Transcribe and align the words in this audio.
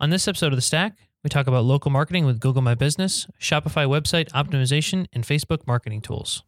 On 0.00 0.10
this 0.10 0.28
episode 0.28 0.52
of 0.52 0.56
The 0.56 0.62
Stack, 0.62 0.96
we 1.24 1.28
talk 1.28 1.48
about 1.48 1.64
local 1.64 1.90
marketing 1.90 2.24
with 2.24 2.38
Google 2.38 2.62
My 2.62 2.76
Business, 2.76 3.26
Shopify 3.40 3.84
website 3.84 4.30
optimization, 4.30 5.08
and 5.12 5.24
Facebook 5.24 5.66
marketing 5.66 6.02
tools. 6.02 6.44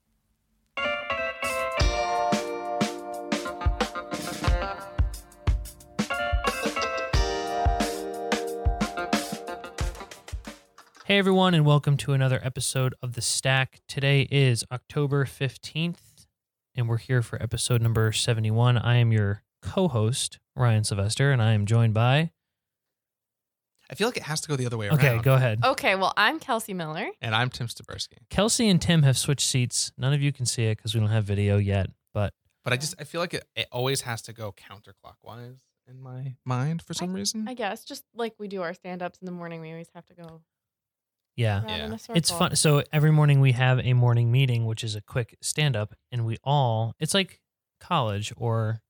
Hey 11.07 11.19
everyone, 11.19 11.53
and 11.53 11.67
welcome 11.67 11.96
to 11.96 12.12
another 12.12 12.39
episode 12.45 12.95
of 13.03 13.14
The 13.14 13.21
Stack. 13.21 13.80
Today 13.89 14.29
is 14.30 14.64
October 14.71 15.25
15th, 15.25 16.27
and 16.77 16.89
we're 16.89 16.98
here 16.98 17.21
for 17.21 17.43
episode 17.43 17.82
number 17.82 18.12
71. 18.12 18.79
I 18.79 18.95
am 18.98 19.11
your 19.11 19.43
co 19.61 19.89
host, 19.89 20.39
Ryan 20.55 20.85
Sylvester, 20.85 21.32
and 21.32 21.43
I 21.43 21.55
am 21.55 21.67
joined 21.67 21.95
by. 21.95 22.30
I 23.91 23.95
feel 23.96 24.07
like 24.07 24.16
it 24.16 24.22
has 24.22 24.41
to 24.43 24.48
go 24.48 24.54
the 24.54 24.66
other 24.66 24.79
way 24.79 24.86
around. 24.86 24.99
Okay, 24.99 25.18
go 25.18 25.35
ahead. 25.35 25.58
Okay, 25.64 25.96
well, 25.96 26.12
I'm 26.17 26.39
Kelsey 26.39 26.75
Miller. 26.75 27.08
And 27.21 27.35
I'm 27.35 27.50
Tim 27.50 27.67
Staberski. 27.67 28.18
Kelsey 28.30 28.68
and 28.68 28.80
Tim 28.80 29.03
have 29.03 29.18
switched 29.18 29.46
seats. 29.46 29.90
None 29.99 30.13
of 30.13 30.22
you 30.22 30.32
can 30.32 30.46
see 30.46 30.66
it 30.66 30.76
because 30.76 30.94
we 30.94 31.00
don't 31.00 31.11
have 31.11 31.25
video 31.25 31.58
yet, 31.58 31.89
but 32.14 32.33
But 32.62 32.72
I 32.72 32.77
just 32.77 32.94
I 33.00 33.05
feel 33.05 33.20
like 33.20 33.34
it, 33.34 33.44
it 33.56 33.66
always 33.72 34.03
has 34.03 34.22
to 34.22 34.33
go 34.33 34.53
counterclockwise 34.53 35.58
in 35.89 36.00
my 36.00 36.36
mind 36.44 36.83
for 36.83 36.94
some 36.94 37.12
reason. 37.12 37.48
I 37.48 37.55
guess 37.55 37.84
just 37.84 38.05
like 38.14 38.34
we 38.39 38.47
do 38.47 38.62
our 38.62 38.75
stand-ups 38.75 39.19
in 39.20 39.27
the 39.27 39.33
morning, 39.33 39.61
we 39.61 39.70
always 39.70 39.91
have 39.94 40.06
to 40.06 40.14
go 40.14 40.42
yeah. 41.36 41.62
Yeah. 41.66 41.86
in 41.86 41.92
a 41.92 41.98
circle. 41.98 42.16
It's 42.16 42.30
fun. 42.30 42.55
So 42.55 42.84
every 42.92 43.11
morning 43.11 43.41
we 43.41 43.52
have 43.52 43.80
a 43.80 43.94
morning 43.94 44.30
meeting, 44.30 44.66
which 44.66 44.84
is 44.84 44.94
a 44.94 45.00
quick 45.00 45.36
stand 45.42 45.75
up, 45.75 45.94
and 46.12 46.25
we 46.25 46.36
all, 46.44 46.94
it's 47.00 47.14
like 47.14 47.41
college 47.80 48.33
or 48.36 48.83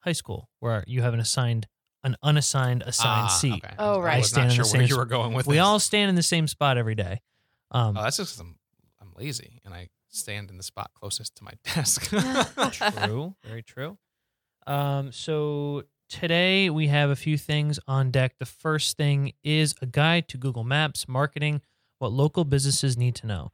high 0.00 0.12
school 0.12 0.48
where 0.58 0.82
you 0.88 1.02
have 1.02 1.14
an 1.14 1.20
assigned, 1.20 1.68
an 2.04 2.16
unassigned 2.22 2.82
assigned 2.82 3.26
Ah, 3.26 3.38
seat. 3.38 3.62
okay. 3.64 3.74
Oh, 3.78 4.00
I 4.00 4.04
right. 4.04 4.18
was 4.18 4.34
not 4.36 4.52
sure 4.52 4.64
where 4.66 4.82
you 4.82 4.96
were 4.96 5.04
going 5.04 5.32
with 5.34 5.46
We 5.46 5.56
this. 5.56 5.62
all 5.62 5.78
stand 5.78 6.08
in 6.08 6.14
the 6.14 6.22
same 6.22 6.46
spot 6.48 6.78
every 6.78 6.94
day. 6.94 7.20
Um, 7.70 7.96
Oh, 7.96 8.02
that's 8.02 8.16
just 8.16 8.32
'cause 8.36 8.40
I'm 8.40 8.56
I'm 9.00 9.12
lazy 9.16 9.60
and 9.64 9.72
I 9.74 9.88
stand 10.08 10.50
in 10.50 10.56
the 10.56 10.62
spot 10.62 10.90
closest 10.94 11.36
to 11.36 11.44
my 11.44 11.52
desk. 11.74 12.10
true. 12.72 13.34
Very 13.44 13.62
true. 13.62 13.98
Um, 14.66 15.12
so 15.12 15.84
today 16.08 16.70
we 16.70 16.88
have 16.88 17.10
a 17.10 17.16
few 17.16 17.36
things 17.38 17.78
on 17.86 18.10
deck. 18.10 18.36
The 18.38 18.46
first 18.46 18.96
thing 18.96 19.32
is 19.44 19.74
a 19.80 19.86
guide 19.86 20.28
to 20.28 20.38
Google 20.38 20.64
Maps 20.64 21.06
marketing, 21.08 21.60
what 21.98 22.12
local 22.12 22.44
businesses 22.44 22.96
need 22.96 23.14
to 23.16 23.26
know. 23.26 23.52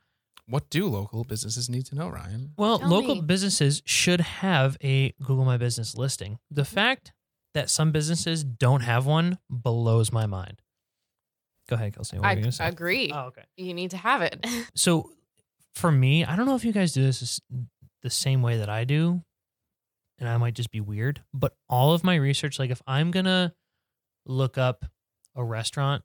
what 0.49 0.71
do 0.71 0.87
local 0.89 1.25
businesses 1.25 1.69
need 1.69 1.85
to 1.87 1.95
know, 1.97 2.09
Ryan? 2.09 2.53
Well, 2.57 2.79
Tell 2.79 2.89
local 2.89 3.15
me. 3.17 3.21
businesses 3.23 3.83
should 3.85 4.21
have 4.21 4.77
a 4.83 5.11
Google 5.21 5.45
My 5.45 5.57
Business 5.57 5.97
listing. 5.97 6.39
The 6.51 6.65
fact 6.65 7.13
that 7.57 7.71
some 7.71 7.91
businesses 7.91 8.45
don't 8.45 8.83
have 8.83 9.07
one 9.07 9.39
blows 9.51 10.13
my 10.13 10.27
mind. 10.27 10.61
Go 11.69 11.75
ahead, 11.77 11.95
Kelsey. 11.95 12.17
What 12.19 12.23
were 12.23 12.29
I 12.29 12.45
you 12.45 12.51
say? 12.53 12.69
agree. 12.69 13.11
Oh, 13.13 13.27
okay. 13.29 13.43
You 13.57 13.75
need 13.75 13.91
to 13.91 13.97
have 13.97 14.23
it. 14.23 14.45
So, 14.77 15.11
for 15.75 15.91
me, 15.91 16.25
I 16.25 16.37
don't 16.37 16.47
know 16.47 16.55
if 16.55 16.65
you 16.65 16.73
guys 16.73 16.93
do 16.93 17.03
this 17.03 17.41
the 18.03 18.11
same 18.11 18.41
way 18.43 18.59
that 18.59 18.69
I 18.69 18.85
do, 18.85 19.23
and 20.19 20.29
I 20.29 20.37
might 20.37 20.55
just 20.55 20.71
be 20.71 20.81
weird, 20.81 21.23
but 21.35 21.55
all 21.69 21.93
of 21.93 22.05
my 22.05 22.15
research, 22.15 22.59
like 22.59 22.71
if 22.71 22.81
I'm 22.87 23.11
gonna 23.11 23.53
look 24.27 24.57
up 24.59 24.85
a 25.35 25.43
restaurant 25.45 26.03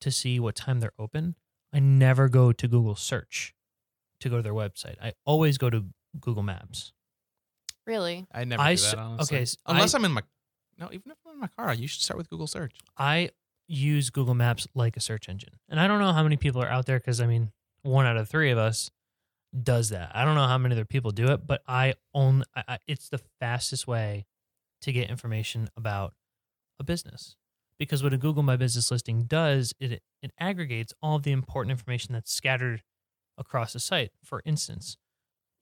to 0.00 0.10
see 0.10 0.40
what 0.40 0.54
time 0.56 0.80
they're 0.80 0.92
open, 0.98 1.34
I 1.72 1.78
never 1.80 2.28
go 2.28 2.52
to 2.52 2.66
Google 2.68 2.94
search 2.96 3.54
to 4.20 4.28
go 4.28 4.36
to 4.36 4.42
their 4.42 4.54
website. 4.54 4.96
I 5.02 5.12
always 5.24 5.58
go 5.58 5.68
to 5.70 5.84
Google 6.20 6.42
Maps. 6.42 6.92
really? 7.86 8.26
I 8.32 8.44
never 8.44 8.62
I 8.62 8.74
do 8.76 8.82
that, 8.82 8.98
honestly. 8.98 9.36
okay, 9.36 9.42
s- 9.42 9.56
Unless 9.66 9.94
I- 9.94 9.98
I, 9.98 10.00
am 10.00 10.04
in 10.06 10.12
my 10.12 10.22
no, 10.78 10.88
even 10.92 11.10
if 11.12 11.18
I'm 11.26 11.34
in 11.34 11.40
my 11.40 11.48
car, 11.48 11.74
you 11.74 11.86
should 11.86 12.02
start 12.02 12.18
with 12.18 12.28
Google 12.30 12.46
search. 12.46 12.72
I 12.96 13.30
use 13.68 14.10
Google 14.10 14.34
Maps 14.34 14.66
like 14.74 14.96
a 14.96 15.00
search 15.00 15.28
engine. 15.28 15.54
And 15.68 15.78
I 15.80 15.86
don't 15.86 16.00
know 16.00 16.12
how 16.12 16.22
many 16.22 16.36
people 16.36 16.62
are 16.62 16.68
out 16.68 16.86
there 16.86 16.98
because 16.98 17.20
I 17.20 17.26
mean, 17.26 17.52
one 17.82 18.06
out 18.06 18.16
of 18.16 18.28
three 18.28 18.50
of 18.50 18.58
us 18.58 18.90
does 19.62 19.90
that. 19.90 20.10
I 20.14 20.24
don't 20.24 20.34
know 20.34 20.46
how 20.46 20.58
many 20.58 20.74
other 20.74 20.84
people 20.84 21.10
do 21.10 21.28
it, 21.32 21.46
but 21.46 21.62
I 21.66 21.94
own 22.14 22.44
I, 22.54 22.64
I, 22.68 22.78
it's 22.86 23.08
the 23.08 23.20
fastest 23.40 23.86
way 23.86 24.26
to 24.82 24.92
get 24.92 25.10
information 25.10 25.68
about 25.76 26.14
a 26.80 26.84
business. 26.84 27.36
Because 27.78 28.02
what 28.02 28.12
a 28.12 28.18
Google 28.18 28.42
My 28.42 28.56
Business 28.56 28.90
listing 28.90 29.24
does, 29.24 29.74
it 29.80 30.02
it 30.22 30.32
aggregates 30.38 30.92
all 31.02 31.16
of 31.16 31.22
the 31.22 31.32
important 31.32 31.70
information 31.72 32.12
that's 32.12 32.32
scattered 32.32 32.82
across 33.38 33.72
the 33.72 33.80
site. 33.80 34.12
For 34.24 34.42
instance, 34.44 34.96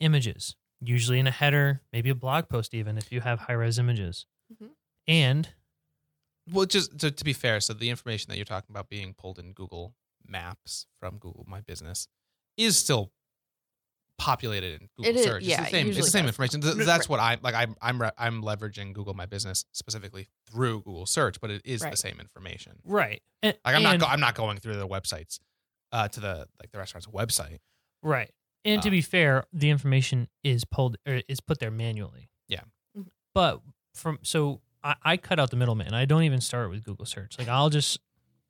images, 0.01 0.57
usually 0.81 1.19
in 1.19 1.27
a 1.27 1.31
header, 1.31 1.83
maybe 1.93 2.11
a 2.11 2.15
blog 2.15 2.49
post 2.49 2.75
even 2.75 2.99
if 2.99 3.11
you 3.13 3.21
have 3.23 3.41
high 3.41 3.53
res 3.55 3.79
images. 3.79 4.27
Mhm. 4.53 4.71
And 5.11 5.49
Well, 6.51 6.67
just 6.67 6.99
to, 7.01 7.11
to 7.11 7.25
be 7.25 7.33
fair, 7.33 7.61
so 7.61 7.73
the 7.75 7.91
information 7.91 8.31
that 8.31 8.37
you're 8.37 8.45
talking 8.45 8.71
about 8.71 8.89
being 8.89 9.13
pulled 9.15 9.39
in 9.39 9.53
Google 9.53 9.95
Maps 10.27 10.87
from 11.01 11.19
Google 11.19 11.45
My 11.49 11.61
Business 11.61 12.07
is 12.57 12.77
still 12.79 13.11
populated 14.19 14.81
in 14.81 14.89
Google 14.97 15.11
It 15.11 15.17
is- 15.17 15.25
search. 15.25 15.43
yeah, 15.45 15.63
it's 15.63 15.69
it 15.69 15.73
the 15.73 15.77
same. 15.79 15.89
It's 15.89 15.97
the 15.99 16.03
same 16.05 16.23
does. 16.27 16.29
information. 16.31 16.61
That's 16.87 17.09
what 17.09 17.21
I'm 17.21 17.41
like. 17.43 17.55
I'm 17.55 17.75
I'm 17.81 18.01
re- 18.01 18.11
I'm 18.19 18.43
leveraging 18.43 18.93
Google 18.93 19.15
My 19.15 19.27
Business 19.27 19.65
specifically 19.73 20.29
through 20.51 20.83
Google 20.83 21.07
Search, 21.07 21.41
but 21.41 21.51
it 21.51 21.63
is 21.65 21.81
the 21.81 21.97
same 21.97 22.21
information. 22.21 22.81
right. 22.85 23.23
And, 23.43 23.57
Like 23.65 23.75
I'm 23.77 23.83
not 23.83 23.99
go- 23.99 24.07
I'm 24.07 24.21
not 24.21 24.35
going 24.35 24.59
through 24.59 24.77
the 24.77 24.87
websites, 24.87 25.41
uh, 25.93 26.09
to 26.09 26.21
the 26.21 26.47
like 26.61 26.71
the 26.71 26.79
restaurant's 26.79 27.07
website. 27.09 27.59
Right. 28.03 28.31
And 28.65 28.83
to 28.83 28.89
Uh, 28.89 28.91
be 28.91 29.01
fair, 29.01 29.45
the 29.55 29.71
information 29.71 30.29
is 30.45 30.65
pulled 30.67 30.99
or 31.09 31.23
is 31.27 31.41
put 31.41 31.59
there 31.59 31.71
manually. 31.71 32.29
Yeah. 32.47 32.61
Mhm. 32.97 33.07
But 33.35 33.63
from 33.95 34.19
so 34.23 34.61
I, 34.83 34.95
I 35.03 35.17
cut 35.17 35.39
out 35.39 35.51
the 35.51 35.57
middleman. 35.57 35.95
I 35.95 36.05
don't 36.05 36.23
even 36.23 36.41
start 36.41 36.71
with 36.71 36.85
Google 36.85 37.07
search. 37.07 37.39
Like 37.39 37.49
I'll 37.49 37.71
just 37.71 37.99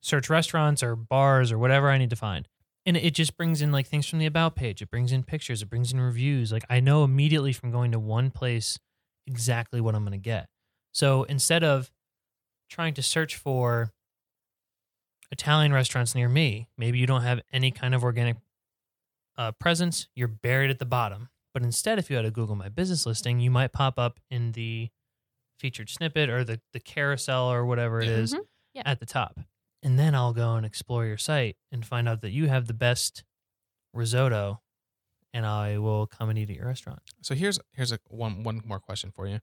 search 0.00 0.30
restaurants 0.30 0.82
or 0.82 0.96
bars 0.96 1.52
or 1.52 1.58
whatever 1.58 1.90
I 1.90 1.98
need 1.98 2.10
to 2.10 2.16
find. 2.16 2.48
And 2.86 2.96
it 2.96 3.14
just 3.14 3.36
brings 3.36 3.60
in 3.60 3.72
like 3.72 3.86
things 3.86 4.06
from 4.06 4.18
the 4.18 4.26
about 4.26 4.56
page. 4.56 4.80
It 4.80 4.90
brings 4.90 5.12
in 5.12 5.22
pictures. 5.22 5.62
It 5.62 5.68
brings 5.68 5.92
in 5.92 6.00
reviews. 6.00 6.50
Like 6.52 6.64
I 6.70 6.80
know 6.80 7.04
immediately 7.04 7.52
from 7.52 7.70
going 7.70 7.92
to 7.92 7.98
one 7.98 8.30
place 8.30 8.78
exactly 9.26 9.80
what 9.80 9.94
I'm 9.94 10.02
going 10.02 10.12
to 10.12 10.18
get. 10.18 10.48
So 10.92 11.24
instead 11.24 11.62
of 11.62 11.90
trying 12.68 12.94
to 12.94 13.02
search 13.02 13.36
for 13.36 13.92
Italian 15.30 15.72
restaurants 15.72 16.14
near 16.14 16.28
me, 16.28 16.68
maybe 16.76 16.98
you 16.98 17.06
don't 17.06 17.22
have 17.22 17.40
any 17.52 17.70
kind 17.70 17.94
of 17.94 18.02
organic 18.02 18.36
uh, 19.36 19.52
presence, 19.52 20.08
you're 20.14 20.28
buried 20.28 20.70
at 20.70 20.78
the 20.78 20.86
bottom. 20.86 21.28
But 21.52 21.62
instead, 21.62 21.98
if 21.98 22.10
you 22.10 22.16
had 22.16 22.24
a 22.24 22.30
Google 22.30 22.56
My 22.56 22.68
Business 22.68 23.06
listing, 23.06 23.40
you 23.40 23.50
might 23.50 23.72
pop 23.72 23.98
up 23.98 24.20
in 24.30 24.52
the 24.52 24.90
featured 25.60 25.90
snippet 25.90 26.28
or 26.30 26.42
the, 26.42 26.60
the 26.72 26.80
carousel 26.80 27.52
or 27.52 27.64
whatever 27.66 28.00
it 28.00 28.08
is 28.08 28.32
Yeah. 28.32 28.38
is 28.38 28.44
Mhm. 28.44 28.48
Yeah. 28.74 28.82
at 28.86 28.98
the 29.00 29.06
top. 29.06 29.38
And 29.82 29.98
then 29.98 30.14
I'll 30.14 30.32
go 30.32 30.54
and 30.56 30.64
explore 30.66 31.04
your 31.06 31.18
site 31.18 31.56
and 31.70 31.84
find 31.86 32.08
out 32.08 32.20
that 32.22 32.30
you 32.30 32.48
have 32.48 32.66
the 32.66 32.74
best 32.74 33.24
risotto 33.92 34.60
and 35.32 35.46
I 35.46 35.78
will 35.78 36.06
come 36.06 36.28
and 36.28 36.38
eat 36.38 36.50
at 36.50 36.56
your 36.56 36.66
restaurant. 36.66 37.00
So 37.22 37.34
here's 37.34 37.58
here's 37.74 37.92
a 37.92 37.98
one 38.08 38.42
one 38.42 38.62
more 38.64 38.80
question 38.80 39.10
for 39.12 39.26
you. 39.26 39.40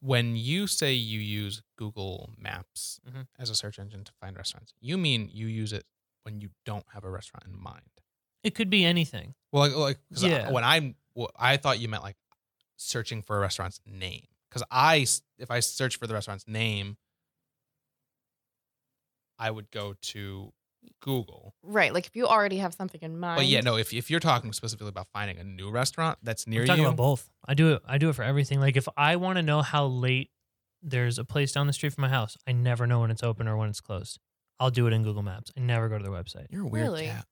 When 0.00 0.34
you 0.34 0.66
say 0.66 0.92
you 0.94 1.20
use 1.20 1.62
Google 1.76 2.32
Maps 2.36 3.00
Mhm. 3.08 3.28
as 3.38 3.50
a 3.50 3.54
search 3.54 3.78
engine 3.78 4.02
to 4.04 4.12
find 4.20 4.36
restaurants, 4.36 4.72
you 4.80 4.98
mean 4.98 5.28
you 5.32 5.46
use 5.46 5.72
it 5.72 5.84
when 6.24 6.40
you 6.40 6.50
don't 6.64 6.86
have 6.92 7.04
a 7.04 7.10
restaurant 7.10 7.44
in 7.46 7.54
mind? 7.56 7.90
It 8.42 8.54
could 8.56 8.70
be 8.70 8.84
anything. 8.84 9.34
Well, 9.52 9.68
like, 9.68 9.76
like 9.76 10.08
'cause 10.08 10.24
I- 10.24 10.28
Yeah. 10.28 10.50
when 10.50 10.64
I'm, 10.64 10.96
well, 11.14 11.30
I 11.36 11.56
thought 11.56 11.78
you 11.78 11.88
meant 11.88 12.02
like 12.02 12.16
searching 12.76 13.22
for 13.22 13.36
a 13.36 13.40
restaurant's 13.40 13.80
name. 13.86 14.26
Because 14.52 14.66
I 14.70 15.06
if 15.38 15.50
I 15.50 15.60
search 15.60 15.98
for 15.98 16.06
the 16.06 16.14
restaurant's 16.14 16.46
name, 16.46 16.96
I 19.38 19.50
would 19.50 19.70
go 19.70 19.94
to 20.00 20.52
Google. 21.00 21.54
Right. 21.62 21.92
Like 21.94 22.06
if 22.06 22.14
you 22.16 22.26
already 22.26 22.58
have 22.58 22.74
something 22.74 23.00
in 23.02 23.18
mind. 23.18 23.38
But 23.38 23.46
yeah, 23.46 23.60
no, 23.60 23.76
if 23.76 23.92
if 23.92 24.10
you're 24.10 24.20
talking 24.20 24.52
specifically 24.52 24.88
about 24.88 25.08
finding 25.12 25.38
a 25.38 25.44
new 25.44 25.70
restaurant 25.70 26.18
that's 26.22 26.46
near 26.46 26.62
I'm 26.62 26.66
talking 26.66 26.82
you, 26.82 26.88
about 26.88 26.96
both. 26.96 27.30
I 27.46 27.54
do 27.54 27.72
it. 27.72 27.82
I 27.86 27.98
do 27.98 28.08
it 28.10 28.14
for 28.14 28.22
everything. 28.22 28.60
Like 28.60 28.76
if 28.76 28.88
I 28.96 29.16
want 29.16 29.36
to 29.36 29.42
know 29.42 29.62
how 29.62 29.86
late 29.86 30.30
there's 30.82 31.18
a 31.18 31.24
place 31.24 31.52
down 31.52 31.66
the 31.66 31.72
street 31.72 31.92
from 31.94 32.02
my 32.02 32.08
house, 32.08 32.36
I 32.46 32.52
never 32.52 32.86
know 32.86 33.00
when 33.00 33.10
it's 33.10 33.22
open 33.22 33.48
or 33.48 33.56
when 33.56 33.68
it's 33.68 33.80
closed. 33.80 34.18
I'll 34.60 34.70
do 34.70 34.86
it 34.86 34.92
in 34.92 35.02
Google 35.02 35.22
Maps. 35.22 35.50
I 35.56 35.60
never 35.60 35.88
go 35.88 35.96
to 35.98 36.02
their 36.04 36.12
website. 36.12 36.46
you're 36.50 36.64
a 36.64 36.68
weird 36.68 36.84
Really? 36.84 37.06
cat. 37.06 37.26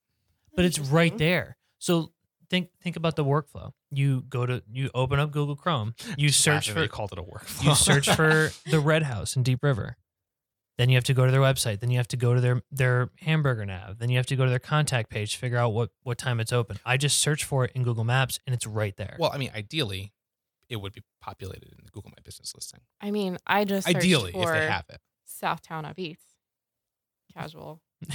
but 0.56 0.64
it's 0.64 0.78
right 0.78 1.16
there. 1.18 1.56
So 1.78 2.12
think 2.50 2.68
think 2.82 2.96
about 2.96 3.16
the 3.16 3.24
workflow. 3.24 3.72
You 3.90 4.22
go 4.28 4.44
to 4.44 4.62
you 4.70 4.90
open 4.94 5.18
up 5.18 5.30
Google 5.30 5.56
Chrome. 5.56 5.94
You 6.16 6.28
Just 6.28 6.40
search 6.40 6.70
for 6.70 6.82
you 6.82 6.88
called 6.88 7.12
it 7.12 7.18
a 7.18 7.22
workflow. 7.22 7.64
you 7.64 7.74
search 7.74 8.10
for 8.10 8.50
the 8.70 8.80
Red 8.80 9.04
House 9.04 9.36
in 9.36 9.42
Deep 9.42 9.62
River. 9.62 9.96
Then 10.76 10.88
you 10.88 10.96
have 10.96 11.04
to 11.04 11.14
go 11.14 11.26
to 11.26 11.32
their 11.32 11.40
website. 11.40 11.80
Then 11.80 11.90
you 11.90 11.98
have 11.98 12.08
to 12.08 12.16
go 12.16 12.34
to 12.34 12.40
their 12.40 12.62
their 12.70 13.10
hamburger 13.20 13.64
nav. 13.64 13.98
Then 13.98 14.10
you 14.10 14.16
have 14.16 14.26
to 14.26 14.36
go 14.36 14.44
to 14.44 14.50
their 14.50 14.58
contact 14.58 15.10
page, 15.10 15.32
to 15.32 15.38
figure 15.38 15.58
out 15.58 15.72
what 15.72 15.90
what 16.02 16.18
time 16.18 16.40
it's 16.40 16.52
open. 16.52 16.78
I 16.84 16.96
just 16.96 17.18
search 17.18 17.44
for 17.44 17.64
it 17.64 17.72
in 17.74 17.82
Google 17.82 18.04
Maps, 18.04 18.40
and 18.46 18.54
it's 18.54 18.66
right 18.66 18.96
there. 18.96 19.16
Well, 19.18 19.30
I 19.32 19.38
mean, 19.38 19.50
ideally, 19.54 20.12
it 20.68 20.76
would 20.76 20.92
be 20.92 21.02
populated 21.20 21.72
in 21.78 21.84
the 21.84 21.90
Google 21.90 22.10
My 22.10 22.22
Business 22.24 22.54
listing. 22.54 22.80
I 23.00 23.10
mean, 23.10 23.38
I 23.46 23.64
just 23.64 23.86
searched 23.86 23.98
Ideally, 23.98 24.32
for 24.32 24.54
if 24.54 24.60
they 24.60 24.66
have 24.66 24.86
it. 24.88 25.00
Southtown 25.28 25.84
up 25.88 25.98
east. 25.98 26.22
Casual. 27.34 27.80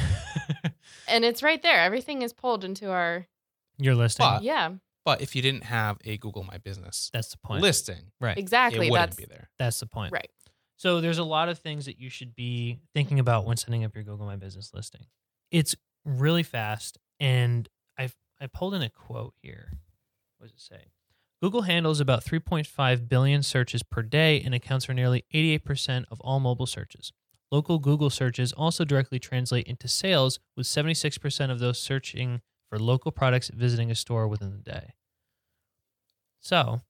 And 1.08 1.24
it's 1.26 1.44
right 1.44 1.62
there. 1.62 1.80
Everything 1.80 2.22
is 2.22 2.34
pulled 2.34 2.64
into 2.64 2.92
our 2.92 3.28
You're 3.78 3.96
listing. 3.96 4.26
But- 4.26 4.44
Yeah, 4.44 4.74
But 5.04 5.22
if 5.22 5.36
you 5.36 5.42
didn't 5.42 5.66
have 5.66 5.98
a 6.04 6.18
Google 6.18 6.44
My 6.44 6.58
Business 6.58 7.10
That's 7.14 7.30
the 7.30 7.38
point. 7.38 7.62
listing, 7.62 8.12
Right. 8.20 8.38
exactly. 8.38 8.88
it 8.88 8.92
wouldn't 8.92 9.12
That's 9.12 9.18
be 9.18 9.26
there. 9.26 9.50
That's 9.60 9.80
the 9.80 9.86
point. 9.88 10.12
right. 10.14 10.30
So 10.78 11.00
there's 11.00 11.20
a 11.20 11.24
lot 11.24 11.48
of 11.48 11.60
things 11.60 11.86
that 11.86 12.00
you 12.00 12.10
should 12.10 12.36
be 12.36 12.80
thinking 12.94 13.20
about 13.20 13.46
when 13.46 13.56
setting 13.58 13.84
up 13.86 13.94
your 13.96 14.04
Google 14.04 14.26
My 14.26 14.36
Business 14.36 14.74
listing. 14.74 15.06
It's 15.52 15.76
really 16.04 16.44
fast, 16.44 16.98
and 17.20 17.70
I 17.98 18.10
I 18.42 18.48
pulled 18.48 18.74
in 18.74 18.82
a 18.82 18.90
quote 18.90 19.34
here. 19.42 19.80
What 20.38 20.48
does 20.48 20.54
it 20.54 20.62
say? 20.62 20.92
Google 21.42 21.62
handles 21.64 22.00
about 22.00 22.24
3.5 22.24 23.08
billion 23.08 23.44
searches 23.44 23.84
per 23.84 24.02
day 24.02 24.42
and 24.42 24.54
accounts 24.56 24.86
for 24.86 24.94
nearly 24.94 25.24
88% 25.34 26.06
of 26.12 26.20
all 26.22 26.40
mobile 26.40 26.66
searches. 26.66 27.14
Local 27.52 27.78
Google 27.80 28.10
searches 28.10 28.52
also 28.54 28.84
directly 28.84 29.20
translate 29.20 29.68
into 29.68 29.88
sales, 29.88 30.40
with 30.58 30.66
76% 30.66 31.52
of 31.52 31.60
those 31.60 31.80
searching 31.80 32.42
for 32.76 32.80
local 32.84 33.12
products 33.12 33.50
visiting 33.54 33.90
a 33.90 33.96
store 33.96 34.28
within 34.28 34.52
the 34.52 34.58
day. 34.58 34.94
So 36.42 36.82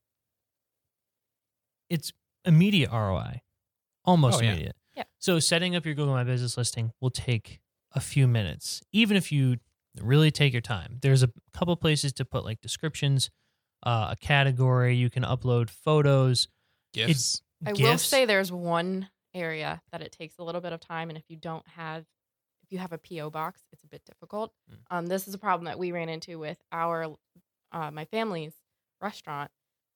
it's 1.89 2.11
immediate 2.43 2.91
ROI, 2.91 3.41
almost 4.03 4.39
Oh, 4.39 4.41
yeah. 4.43 4.49
immediate. 4.51 4.75
Yeah. 4.95 5.03
So 5.19 5.39
setting 5.39 5.75
up 5.75 5.85
your 5.85 5.93
Google 5.95 6.13
My 6.13 6.23
Business 6.23 6.57
listing 6.57 6.91
will 7.01 7.09
take 7.11 7.59
a 7.93 7.99
few 7.99 8.27
minutes, 8.27 8.81
even 8.91 9.15
if 9.17 9.31
you 9.31 9.57
really 10.01 10.31
take 10.31 10.53
your 10.53 10.61
time. 10.61 10.97
There's 11.01 11.23
a 11.23 11.29
couple 11.53 11.75
places 11.75 12.11
to 12.13 12.25
put 12.25 12.43
like 12.43 12.61
descriptions, 12.61 13.29
uh, 13.83 14.09
a 14.11 14.15
category. 14.15 14.95
You 14.95 15.09
can 15.09 15.23
upload 15.23 15.69
photos. 15.69 16.47
Gifts. 16.93 17.41
I 17.65 17.73
will 17.73 17.97
say 17.97 18.25
there's 18.25 18.51
one 18.51 19.09
area 19.33 19.81
that 19.91 20.01
it 20.01 20.11
takes 20.11 20.37
a 20.39 20.43
little 20.43 20.61
bit 20.61 20.73
of 20.73 20.79
time, 20.79 21.09
and 21.09 21.17
if 21.17 21.25
you 21.29 21.35
don't 21.35 21.65
have, 21.75 22.05
if 22.65 22.71
you 22.71 22.79
have 22.79 22.91
a 22.91 22.97
PO 22.97 23.29
box, 23.29 23.61
it's 23.71 23.83
a 23.83 23.87
bit 23.87 24.03
difficult. 24.05 24.51
Mm. 24.71 24.77
Um, 24.89 25.05
this 25.05 25.27
is 25.27 25.33
a 25.33 25.37
problem 25.37 25.65
that 25.65 25.77
we 25.77 25.91
ran 25.91 26.09
into 26.09 26.39
with 26.39 26.57
our, 26.71 27.15
uh, 27.71 27.91
my 27.91 28.05
family's 28.05 28.53
restaurant. 29.01 29.51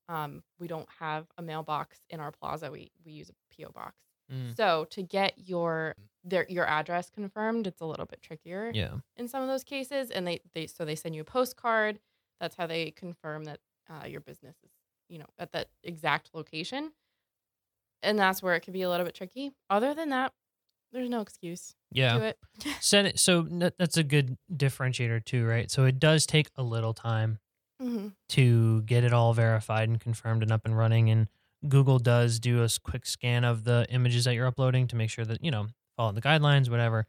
Um, 0.08 0.44
we 0.60 0.68
don't 0.68 0.88
have 1.00 1.26
a 1.38 1.42
mailbox 1.42 2.00
in 2.10 2.20
our 2.20 2.32
plaza. 2.32 2.72
We 2.72 2.92
we 3.06 3.12
use 3.12 3.30
a 3.30 3.34
PO 3.64 3.72
box. 3.72 3.96
Mm. 4.32 4.56
So 4.56 4.86
to 4.92 5.04
get 5.04 5.34
your 5.38 5.96
their 6.24 6.46
your 6.50 6.66
address 6.66 7.10
confirmed, 7.10 7.68
it's 7.68 7.82
a 7.82 7.86
little 7.86 8.06
bit 8.06 8.22
trickier 8.22 8.72
Yeah. 8.74 8.94
in 9.18 9.28
some 9.28 9.42
of 9.44 9.48
those 9.48 9.64
cases. 9.64 10.10
And 10.12 10.26
they 10.28 10.42
they 10.54 10.66
so 10.68 10.84
they 10.86 10.96
send 10.96 11.16
you 11.16 11.22
a 11.22 11.26
postcard. 11.26 12.00
That's 12.40 12.56
how 12.56 12.66
they 12.68 12.92
confirm 12.92 13.44
that 13.46 13.60
uh, 13.90 14.06
your 14.08 14.22
business 14.22 14.56
is 14.64 14.72
you 15.10 15.20
know 15.20 15.28
at 15.38 15.52
that 15.52 15.70
exact 15.84 16.32
location. 16.34 16.92
And 18.02 18.18
that's 18.18 18.42
where 18.42 18.56
it 18.56 18.62
can 18.62 18.74
be 18.74 18.82
a 18.84 18.90
little 18.90 19.06
bit 19.06 19.14
tricky. 19.16 19.52
Other 19.70 19.94
than 19.94 20.10
that, 20.10 20.34
there's 20.92 21.10
no 21.10 21.22
excuse. 21.22 21.76
Yeah. 21.92 22.18
Do 22.18 22.24
it. 22.24 22.38
So 23.16 23.44
that's 23.78 23.98
a 23.98 24.04
good 24.04 24.38
differentiator 24.52 25.24
too, 25.26 25.46
right? 25.46 25.70
So 25.70 25.86
it 25.86 26.00
does 26.00 26.26
take 26.26 26.50
a 26.56 26.64
little 26.64 26.94
time 26.94 27.40
hmm 27.82 28.10
to 28.30 28.82
get 28.84 29.04
it 29.04 29.12
all 29.14 29.34
verified 29.34 29.90
and 29.90 30.00
confirmed 30.00 30.44
and 30.44 30.52
up 30.52 30.62
and 30.66 30.78
running. 30.78 31.10
And 31.10 31.28
Google 31.68 31.98
does 31.98 32.40
do 32.40 32.64
a 32.64 32.70
quick 32.84 33.06
scan 33.06 33.44
of 33.44 33.64
the 33.64 33.88
images 33.90 34.26
that 34.26 34.36
you're 34.36 34.46
uploading 34.46 34.88
to 34.88 34.96
make 34.96 35.10
sure 35.10 35.26
that, 35.26 35.44
you 35.44 35.50
know, 35.50 35.68
follow 35.98 36.12
the 36.12 36.22
guidelines, 36.22 36.70
whatever. 36.70 37.08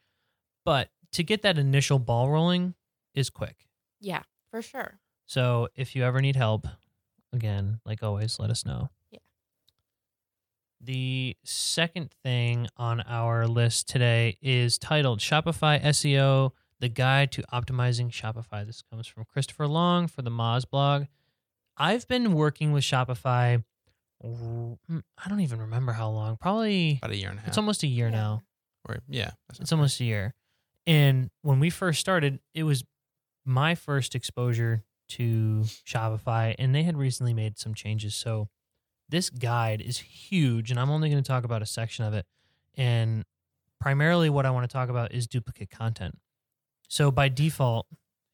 But 0.65 0.89
to 1.13 1.23
get 1.23 1.43
that 1.43 1.59
initial 1.59 1.99
ball 1.99 2.31
rolling 2.31 2.75
is 3.15 3.29
quick. 3.29 3.67
Yeah, 4.01 4.23
for 4.51 4.63
sure. 4.63 4.99
So 5.27 5.69
if 5.75 5.95
you 5.95 6.05
ever 6.05 6.21
need 6.21 6.37
help, 6.37 6.67
again, 7.33 7.81
like 7.85 8.03
always, 8.03 8.39
let 8.39 8.51
us 8.51 8.65
know. 8.65 8.89
Yeah. 10.81 10.87
The 10.87 11.37
second 11.45 12.11
thing 12.23 12.69
on 12.77 13.01
our 13.03 13.47
list 13.47 13.89
today 13.89 14.39
is 14.43 14.79
titled 14.79 15.21
Shopify 15.21 15.83
SEO 15.83 16.53
The 16.81 16.89
Guide 16.89 17.33
to 17.33 17.43
Optimizing 17.53 18.11
Shopify. 18.11 18.67
This 18.67 18.83
comes 18.83 19.07
from 19.07 19.25
Christopher 19.33 19.67
Long 19.67 20.07
for 20.07 20.23
the 20.23 20.31
Moz 20.31 20.65
blog. 20.69 21.05
I've 21.77 22.07
been 22.09 22.35
working 22.35 22.73
with 22.73 22.85
Shopify, 22.85 23.63
mm, 24.25 24.77
I 25.25 25.29
don't 25.29 25.41
even 25.41 25.61
remember 25.61 25.93
how 25.93 26.11
long, 26.11 26.37
probably 26.37 26.99
About 27.03 27.13
a 27.13 27.17
year 27.17 27.31
and 27.31 27.39
a 27.39 27.43
half. 27.43 27.49
it's 27.49 27.59
almost 27.59 27.83
a 27.83 27.87
year 27.87 28.07
Yeah. 28.09 28.13
now. 28.13 28.43
or, 28.89 28.99
yeah. 29.09 29.31
that's 29.49 29.61
It's 29.61 29.73
almost 29.73 30.01
a 30.01 30.05
year. 30.05 30.35
And 30.87 31.31
when 31.43 31.61
we 31.61 31.69
first 31.71 32.01
started, 32.01 32.41
it 32.55 32.65
was 32.65 32.85
my 33.45 33.75
first 33.75 34.15
exposure 34.15 34.85
to 35.11 35.63
Shopify, 35.87 36.55
and 36.59 36.75
they 36.75 36.83
had 36.85 36.97
recently 36.97 37.35
made 37.35 37.59
some 37.59 37.75
changes. 37.75 38.15
So 38.15 38.49
this 39.11 39.31
guide 39.31 39.81
is 39.81 39.99
huge, 39.99 40.71
and 40.71 40.79
I'm 40.79 40.91
only 40.91 41.11
going 41.11 41.23
to 41.23 41.27
talk 41.27 41.45
about 41.45 41.63
a 41.63 41.67
section 41.67 42.05
of 42.05 42.15
it. 42.15 42.27
And 42.77 43.25
primarily, 43.81 44.31
what 44.31 44.47
I 44.47 44.51
want 44.51 44.69
to 44.69 44.73
talk 44.73 44.89
about 44.89 45.13
is 45.13 45.27
duplicate 45.27 45.71
content. 45.71 46.19
So 46.89 47.11
by 47.11 47.29
default, 47.29 47.87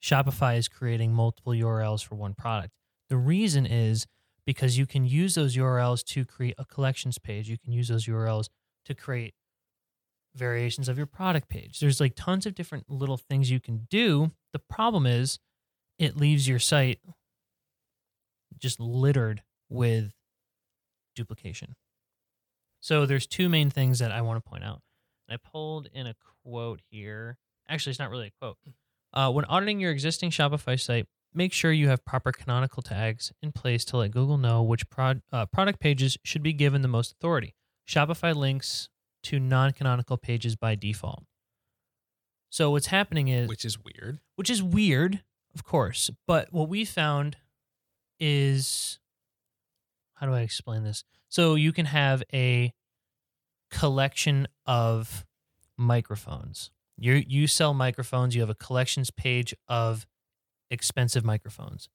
Shopify 0.02 0.56
is 0.56 0.68
creating 0.68 1.12
multiple 1.12 1.52
URLs 1.52 2.04
for 2.04 2.14
one 2.14 2.34
product. 2.34 2.72
The 3.08 3.16
reason 3.16 3.66
is 3.66 4.06
because 4.44 4.78
you 4.78 4.86
can 4.86 5.04
use 5.04 5.34
those 5.34 5.56
URLs 5.56 6.04
to 6.04 6.24
create 6.24 6.54
a 6.58 6.64
collections 6.64 7.18
page. 7.18 7.48
You 7.48 7.58
can 7.58 7.72
use 7.72 7.88
those 7.88 8.06
URLs 8.06 8.48
to 8.84 8.94
create 8.94 9.34
variations 10.34 10.88
of 10.88 10.96
your 10.96 11.06
product 11.06 11.48
page. 11.48 11.80
There's 11.80 12.00
like 12.00 12.14
tons 12.14 12.46
of 12.46 12.54
different 12.54 12.90
little 12.90 13.16
things 13.16 13.50
you 13.50 13.60
can 13.60 13.86
do. 13.90 14.32
The 14.52 14.58
problem 14.58 15.06
is 15.06 15.38
it 15.98 16.16
leaves 16.16 16.46
your 16.46 16.58
site 16.58 17.00
just 18.58 18.78
littered 18.78 19.42
with 19.68 20.12
duplication. 21.16 21.74
So 22.80 23.04
there's 23.06 23.26
two 23.26 23.48
main 23.48 23.70
things 23.70 23.98
that 23.98 24.12
I 24.12 24.20
want 24.20 24.42
to 24.42 24.48
point 24.48 24.62
out. 24.62 24.82
I 25.28 25.38
pulled 25.38 25.88
in 25.92 26.06
a 26.06 26.14
quote 26.44 26.80
here. 26.88 27.38
Actually, 27.68 27.90
it's 27.90 27.98
not 27.98 28.10
really 28.10 28.28
a 28.28 28.32
quote. 28.40 28.58
Uh, 29.12 29.32
when 29.32 29.44
auditing 29.46 29.80
your 29.80 29.90
existing 29.90 30.30
Shopify 30.30 30.78
site, 30.78 31.06
make 31.34 31.52
sure 31.52 31.72
you 31.72 31.88
have 31.88 32.04
proper 32.04 32.30
canonical 32.30 32.82
tags 32.82 33.32
in 33.42 33.50
place 33.50 33.84
to 33.86 33.96
let 33.96 34.12
Google 34.12 34.38
know 34.38 34.62
which 34.62 34.88
prod, 34.88 35.22
uh, 35.32 35.46
product 35.46 35.80
pages 35.80 36.16
should 36.22 36.42
be 36.42 36.52
given 36.52 36.82
the 36.82 36.88
most 36.88 37.12
authority. 37.12 37.54
Shopify 37.88 38.34
links 38.34 38.88
to 39.24 39.40
non-canonical 39.40 40.16
pages 40.16 40.54
by 40.54 40.76
default. 40.76 41.24
So 42.50 42.70
what's 42.70 42.86
happening 42.86 43.28
is 43.28 43.48
which 43.48 43.64
is 43.64 43.78
weird. 43.78 44.20
which 44.36 44.48
is 44.48 44.62
weird, 44.62 45.22
of 45.54 45.64
course, 45.64 46.10
but 46.26 46.52
what 46.52 46.68
we 46.68 46.84
found 46.84 47.36
is 48.20 48.98
how 50.16 50.26
do 50.26 50.34
I 50.34 50.40
explain 50.40 50.82
this? 50.82 51.04
So 51.28 51.54
you 51.54 51.72
can 51.72 51.86
have 51.86 52.22
a 52.32 52.72
collection 53.70 54.48
of 54.66 55.24
microphones. 55.76 56.70
You 56.98 57.22
you 57.26 57.46
sell 57.46 57.74
microphones, 57.74 58.34
you 58.34 58.40
have 58.40 58.50
a 58.50 58.54
collections 58.54 59.10
page 59.10 59.54
of 59.68 60.06
expensive 60.70 61.24
microphones. 61.24 61.88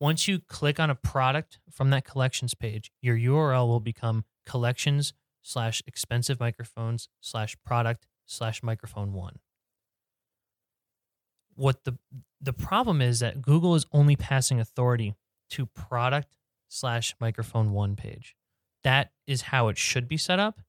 Once 0.00 0.28
you 0.28 0.40
click 0.40 0.78
on 0.78 0.90
a 0.90 0.94
product 0.94 1.58
from 1.70 1.90
that 1.90 2.04
collections 2.04 2.54
page, 2.54 2.90
your 3.00 3.16
URL 3.16 3.66
will 3.66 3.80
become 3.80 4.24
collections 4.44 5.14
slash 5.42 5.82
expensive 5.86 6.40
microphones 6.40 7.08
slash 7.20 7.56
product 7.64 8.06
slash 8.26 8.62
microphone 8.62 9.12
one. 9.12 9.38
What 11.54 11.84
the 11.84 11.98
the 12.40 12.52
problem 12.52 13.00
is 13.00 13.20
that 13.20 13.42
Google 13.42 13.74
is 13.74 13.86
only 13.92 14.16
passing 14.16 14.60
authority 14.60 15.14
to 15.50 15.66
product 15.66 16.36
slash 16.68 17.14
microphone 17.20 17.72
one 17.72 17.96
page. 17.96 18.34
That 18.84 19.12
is 19.26 19.42
how 19.42 19.68
it 19.68 19.78
should 19.78 20.08
be 20.08 20.16
set 20.16 20.38
up, 20.38 20.60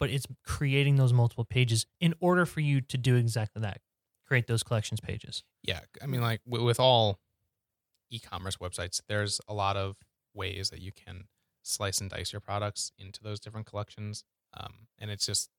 but 0.00 0.10
it's 0.10 0.26
creating 0.44 0.96
those 0.96 1.12
multiple 1.12 1.44
pages 1.44 1.86
in 2.00 2.14
order 2.20 2.46
for 2.46 2.60
you 2.60 2.80
to 2.82 2.96
do 2.96 3.16
exactly 3.16 3.60
that. 3.62 3.80
Create 4.26 4.46
those 4.46 4.62
collections 4.62 5.00
pages. 5.00 5.42
Yeah, 5.62 5.80
I 6.02 6.06
mean, 6.06 6.20
like 6.20 6.40
w- 6.44 6.64
with 6.64 6.80
all 6.80 7.18
e-commerce 8.10 8.56
websites, 8.56 9.00
there's 9.08 9.40
a 9.48 9.54
lot 9.54 9.76
of 9.76 9.96
ways 10.34 10.70
that 10.70 10.80
you 10.80 10.92
can 10.92 11.24
slice 11.62 11.98
and 11.98 12.10
dice 12.10 12.32
your 12.32 12.40
products 12.40 12.92
into 12.98 13.22
those 13.22 13.40
different 13.40 13.66
collections, 13.66 14.24
um, 14.56 14.86
and 14.98 15.10
it's 15.10 15.26
just 15.26 15.50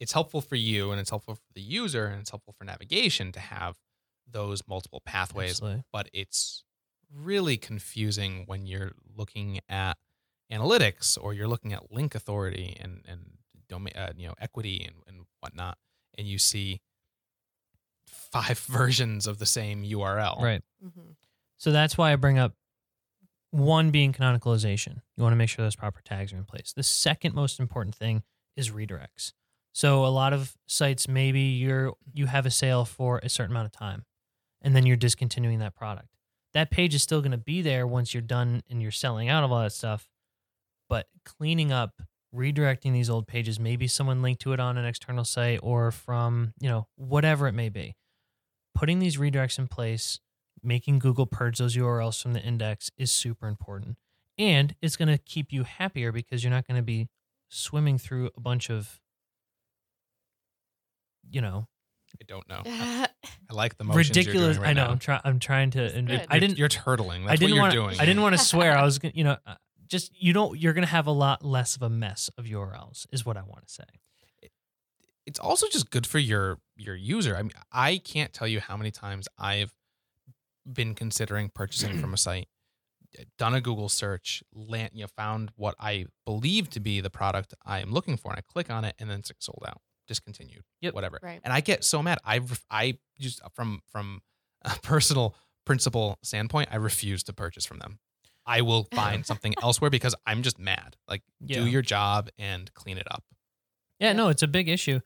it's 0.00 0.12
helpful 0.12 0.40
for 0.40 0.56
you, 0.56 0.90
and 0.90 1.00
it's 1.00 1.10
helpful 1.10 1.36
for 1.36 1.52
the 1.54 1.60
user, 1.60 2.06
and 2.06 2.20
it's 2.20 2.30
helpful 2.30 2.54
for 2.56 2.64
navigation 2.64 3.30
to 3.32 3.40
have 3.40 3.76
those 4.28 4.62
multiple 4.68 5.00
pathways. 5.04 5.52
Absolutely. 5.52 5.84
But 5.92 6.08
it's 6.12 6.64
really 7.14 7.56
confusing 7.56 8.44
when 8.46 8.66
you're 8.66 8.92
looking 9.16 9.60
at 9.68 9.96
analytics 10.50 11.18
or 11.20 11.32
you're 11.34 11.48
looking 11.48 11.72
at 11.72 11.90
link 11.92 12.14
authority 12.14 12.76
and 12.80 13.02
and 13.06 13.38
domain, 13.68 13.92
uh, 13.96 14.12
you 14.16 14.28
know, 14.28 14.34
equity 14.40 14.84
and 14.86 14.96
and 15.06 15.26
whatnot, 15.40 15.78
and 16.16 16.26
you 16.26 16.38
see 16.38 16.80
five 18.06 18.58
versions 18.68 19.26
of 19.26 19.38
the 19.38 19.46
same 19.46 19.82
URL. 19.84 20.40
Right. 20.40 20.62
hmm 20.82 21.12
So 21.58 21.72
that's 21.72 21.96
why 21.96 22.12
I 22.12 22.16
bring 22.16 22.38
up 22.38 22.54
one 23.50 23.90
being 23.90 24.12
canonicalization. 24.12 25.00
You 25.16 25.22
want 25.22 25.32
to 25.32 25.36
make 25.36 25.48
sure 25.48 25.64
those 25.64 25.76
proper 25.76 26.00
tags 26.02 26.32
are 26.32 26.36
in 26.36 26.44
place. 26.44 26.72
The 26.74 26.82
second 26.82 27.34
most 27.34 27.60
important 27.60 27.94
thing 27.94 28.22
is 28.56 28.70
redirects. 28.70 29.32
So 29.72 30.04
a 30.04 30.08
lot 30.08 30.32
of 30.32 30.56
sites 30.66 31.08
maybe 31.08 31.40
you're 31.40 31.92
you 32.12 32.26
have 32.26 32.46
a 32.46 32.50
sale 32.50 32.84
for 32.84 33.18
a 33.22 33.28
certain 33.28 33.52
amount 33.52 33.66
of 33.66 33.72
time 33.72 34.04
and 34.60 34.76
then 34.76 34.84
you're 34.86 34.96
discontinuing 34.96 35.58
that 35.60 35.74
product. 35.74 36.08
That 36.54 36.70
page 36.70 36.94
is 36.94 37.02
still 37.02 37.20
going 37.20 37.32
to 37.32 37.38
be 37.38 37.62
there 37.62 37.86
once 37.86 38.12
you're 38.12 38.20
done 38.20 38.62
and 38.68 38.82
you're 38.82 38.90
selling 38.90 39.28
out 39.28 39.44
of 39.44 39.52
all 39.52 39.62
that 39.62 39.72
stuff. 39.72 40.08
But 40.88 41.06
cleaning 41.24 41.72
up, 41.72 42.02
redirecting 42.34 42.92
these 42.92 43.08
old 43.08 43.26
pages, 43.26 43.58
maybe 43.58 43.86
someone 43.86 44.22
linked 44.22 44.42
to 44.42 44.52
it 44.52 44.60
on 44.60 44.76
an 44.76 44.84
external 44.84 45.24
site 45.24 45.60
or 45.62 45.90
from, 45.90 46.52
you 46.60 46.68
know, 46.68 46.86
whatever 46.96 47.46
it 47.46 47.52
may 47.52 47.68
be. 47.68 47.96
Putting 48.74 48.98
these 48.98 49.16
redirects 49.16 49.58
in 49.58 49.68
place 49.68 50.20
making 50.62 50.98
Google 50.98 51.26
purge 51.26 51.58
those 51.58 51.76
URLs 51.76 52.22
from 52.22 52.32
the 52.32 52.42
index 52.42 52.90
is 52.96 53.10
super 53.10 53.48
important. 53.48 53.96
And 54.38 54.74
it's 54.80 54.96
going 54.96 55.08
to 55.08 55.18
keep 55.18 55.52
you 55.52 55.64
happier 55.64 56.12
because 56.12 56.42
you're 56.42 56.52
not 56.52 56.66
going 56.66 56.76
to 56.78 56.82
be 56.82 57.08
swimming 57.48 57.98
through 57.98 58.30
a 58.36 58.40
bunch 58.40 58.70
of, 58.70 59.00
you 61.28 61.40
know, 61.40 61.68
I 62.20 62.24
don't 62.26 62.48
know. 62.48 62.62
yeah. 62.64 63.06
I 63.50 63.54
like 63.54 63.76
the 63.78 63.84
motions 63.84 64.08
ridiculous. 64.10 64.58
right 64.58 64.70
I 64.70 64.72
know. 64.72 64.86
now. 64.86 64.90
I'm 64.92 64.98
trying. 64.98 65.20
I'm 65.24 65.38
trying 65.38 65.70
to. 65.72 65.84
It's 65.84 65.94
and 65.94 66.06
good. 66.08 66.26
I 66.28 66.34
You're- 66.34 66.40
didn't. 66.40 66.58
You're 66.58 66.68
turtling. 66.68 67.26
That's 67.26 67.32
I 67.32 67.36
didn't 67.36 67.58
what 67.58 67.72
you're 67.72 67.82
want. 67.84 68.00
I 68.00 68.04
didn't 68.06 68.22
want 68.22 68.36
to 68.36 68.42
swear. 68.44 68.76
I 68.76 68.84
was 68.84 68.98
gonna. 69.00 69.12
You 69.14 69.24
know, 69.24 69.36
uh, 69.46 69.54
just 69.86 70.12
you 70.20 70.32
don't. 70.32 70.58
You're 70.58 70.72
gonna 70.72 70.86
have 70.86 71.06
a 71.06 71.12
lot 71.12 71.44
less 71.44 71.76
of 71.76 71.82
a 71.82 71.90
mess 71.90 72.30
of 72.38 72.44
URLs. 72.44 73.06
Is 73.12 73.24
what 73.26 73.36
I 73.36 73.42
want 73.42 73.66
to 73.66 73.72
say. 73.72 73.84
it's 75.26 75.38
also 75.38 75.66
just 75.68 75.90
good 75.90 76.06
for 76.06 76.18
your 76.18 76.58
your 76.76 76.94
user. 76.96 77.36
I 77.36 77.42
mean, 77.42 77.52
I 77.72 77.98
can't 77.98 78.32
tell 78.32 78.48
you 78.48 78.60
how 78.60 78.76
many 78.76 78.90
times 78.90 79.28
I've 79.38 79.72
been 80.70 80.94
considering 80.94 81.50
purchasing 81.54 81.98
from 82.00 82.14
a 82.14 82.16
site, 82.28 82.48
done 83.38 83.54
a 83.54 83.60
Google 83.60 83.88
search, 83.88 84.42
land, 84.54 84.90
you 84.94 85.02
know, 85.02 85.08
found 85.16 85.50
what 85.56 85.74
I 85.80 86.06
believe 86.24 86.70
to 86.70 86.80
be 86.80 87.00
the 87.00 87.10
product 87.10 87.54
I 87.64 87.80
am 87.80 87.92
looking 87.92 88.16
for, 88.16 88.30
and 88.30 88.38
I 88.38 88.42
click 88.42 88.70
on 88.70 88.84
it, 88.84 88.94
and 88.98 89.10
then 89.10 89.18
it's 89.20 89.32
sold 89.40 89.64
out, 89.66 89.80
discontinued, 90.08 90.64
Yep. 90.80 90.94
whatever. 90.94 91.18
Right. 91.22 91.40
And 91.44 91.52
I 91.52 91.60
get 91.60 91.84
so 91.84 92.02
mad. 92.02 92.18
I 92.24 92.38
ref- 92.38 92.64
I 92.70 92.98
just 93.18 93.40
from 93.54 93.80
from 93.90 94.22
a 94.64 94.70
personal 94.82 95.34
principle 95.64 96.18
standpoint, 96.22 96.68
I 96.72 96.76
refuse 96.76 97.22
to 97.24 97.32
purchase 97.32 97.64
from 97.64 97.78
them. 97.78 97.98
I 98.46 98.62
will 98.62 98.88
find 98.94 99.24
something 99.24 99.54
elsewhere 99.62 99.90
because 99.90 100.14
I'm 100.26 100.42
just 100.42 100.58
mad. 100.58 100.96
Like, 101.08 101.22
Yeah. 101.40 101.60
do 101.60 101.66
your 101.66 101.82
job 101.82 102.28
and 102.38 102.72
clean 102.74 102.98
it 102.98 103.06
up. 103.10 103.24
Yeah. 104.00 104.08
Yeah. 104.08 104.12
No, 104.14 104.28
it's 104.28 104.42
a 104.42 104.48
big 104.48 104.68
issue, 104.68 104.98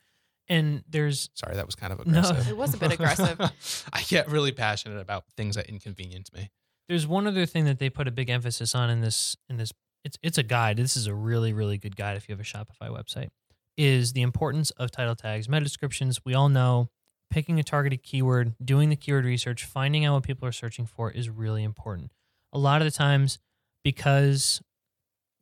and 0.48 0.82
there's 0.88 1.28
Sorry, 1.34 1.54
that 1.56 1.66
was 1.66 1.74
kind 1.74 1.92
of 1.92 1.98
No. 2.06 2.20
aggressive. 2.20 2.48
It 2.48 2.56
was 2.56 2.72
a 2.74 2.78
bit 2.78 2.92
aggressive. 2.92 3.38
I 3.92 4.02
get 4.08 4.30
really 4.30 4.52
passionate 4.52 4.98
about 5.00 5.24
things 5.36 5.56
that 5.56 5.66
inconvenience 5.66 6.32
me. 6.32 6.50
there's 6.88 7.06
one 7.06 7.26
other 7.26 7.44
thing 7.46 7.64
that 7.66 7.78
they 7.78 7.90
put 7.90 8.08
a 8.08 8.10
big 8.12 8.30
emphasis 8.30 8.74
on 8.74 8.88
in 8.90 9.00
this 9.02 9.36
in 9.50 9.56
this 9.58 9.72
it's 10.04 10.16
it's 10.22 10.38
a 10.38 10.42
guide 10.44 10.76
this 10.76 10.96
is 10.96 11.08
a 11.08 11.14
really 11.14 11.52
really 11.52 11.76
good 11.78 11.96
guide 11.96 12.16
if 12.16 12.28
you 12.28 12.32
have 12.32 12.40
a 12.40 12.44
shopify 12.44 12.88
website 12.88 13.28
is 13.76 14.12
the 14.12 14.22
importance 14.22 14.70
of 14.72 14.90
title 14.90 15.14
tags 15.14 15.48
meta 15.48 15.64
descriptions 15.64 16.20
we 16.24 16.34
all 16.34 16.48
know 16.48 16.88
picking 17.30 17.58
a 17.58 17.62
targeted 17.62 18.02
keyword 18.02 18.54
doing 18.64 18.88
the 18.88 18.96
keyword 18.96 19.24
research 19.24 19.64
finding 19.64 20.04
out 20.04 20.14
what 20.14 20.22
people 20.22 20.46
are 20.46 20.52
searching 20.52 20.86
for 20.86 21.10
is 21.10 21.28
really 21.28 21.64
important 21.64 22.10
a 22.52 22.58
lot 22.58 22.80
of 22.80 22.86
the 22.86 22.96
times 22.96 23.38
because 23.82 24.62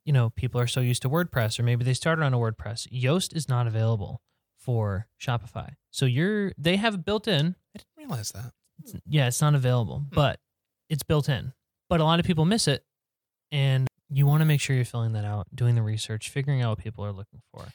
you 0.03 0.13
know 0.13 0.29
people 0.31 0.59
are 0.59 0.67
so 0.67 0.79
used 0.79 1.01
to 1.01 1.09
wordpress 1.09 1.59
or 1.59 1.63
maybe 1.63 1.83
they 1.83 1.93
started 1.93 2.23
on 2.23 2.33
a 2.33 2.37
wordpress 2.37 2.87
yoast 2.91 3.35
is 3.35 3.47
not 3.47 3.67
available 3.67 4.21
for 4.57 5.07
shopify 5.21 5.69
so 5.91 6.05
you're 6.05 6.51
they 6.57 6.75
have 6.75 6.95
it 6.95 7.05
built 7.05 7.27
in 7.27 7.55
I 7.75 7.79
didn't 7.79 8.09
realize 8.09 8.31
that. 8.31 8.51
it's, 8.81 8.95
yeah, 9.05 9.27
it's 9.27 9.41
not 9.41 9.55
available, 9.55 9.99
hmm. 9.99 10.15
but 10.15 10.39
it's 10.89 11.03
built 11.03 11.29
in. 11.29 11.53
But 11.89 11.99
a 11.99 12.03
lot 12.03 12.19
of 12.19 12.25
people 12.25 12.45
miss 12.45 12.67
it, 12.67 12.83
and 13.51 13.87
you 14.09 14.25
want 14.25 14.41
to 14.41 14.45
make 14.45 14.61
sure 14.61 14.75
you're 14.75 14.85
filling 14.85 15.13
that 15.13 15.25
out, 15.25 15.47
doing 15.53 15.75
the 15.75 15.81
research, 15.81 16.29
figuring 16.29 16.61
out 16.61 16.69
what 16.69 16.77
people 16.79 17.05
are 17.05 17.11
looking 17.11 17.41
for. 17.53 17.65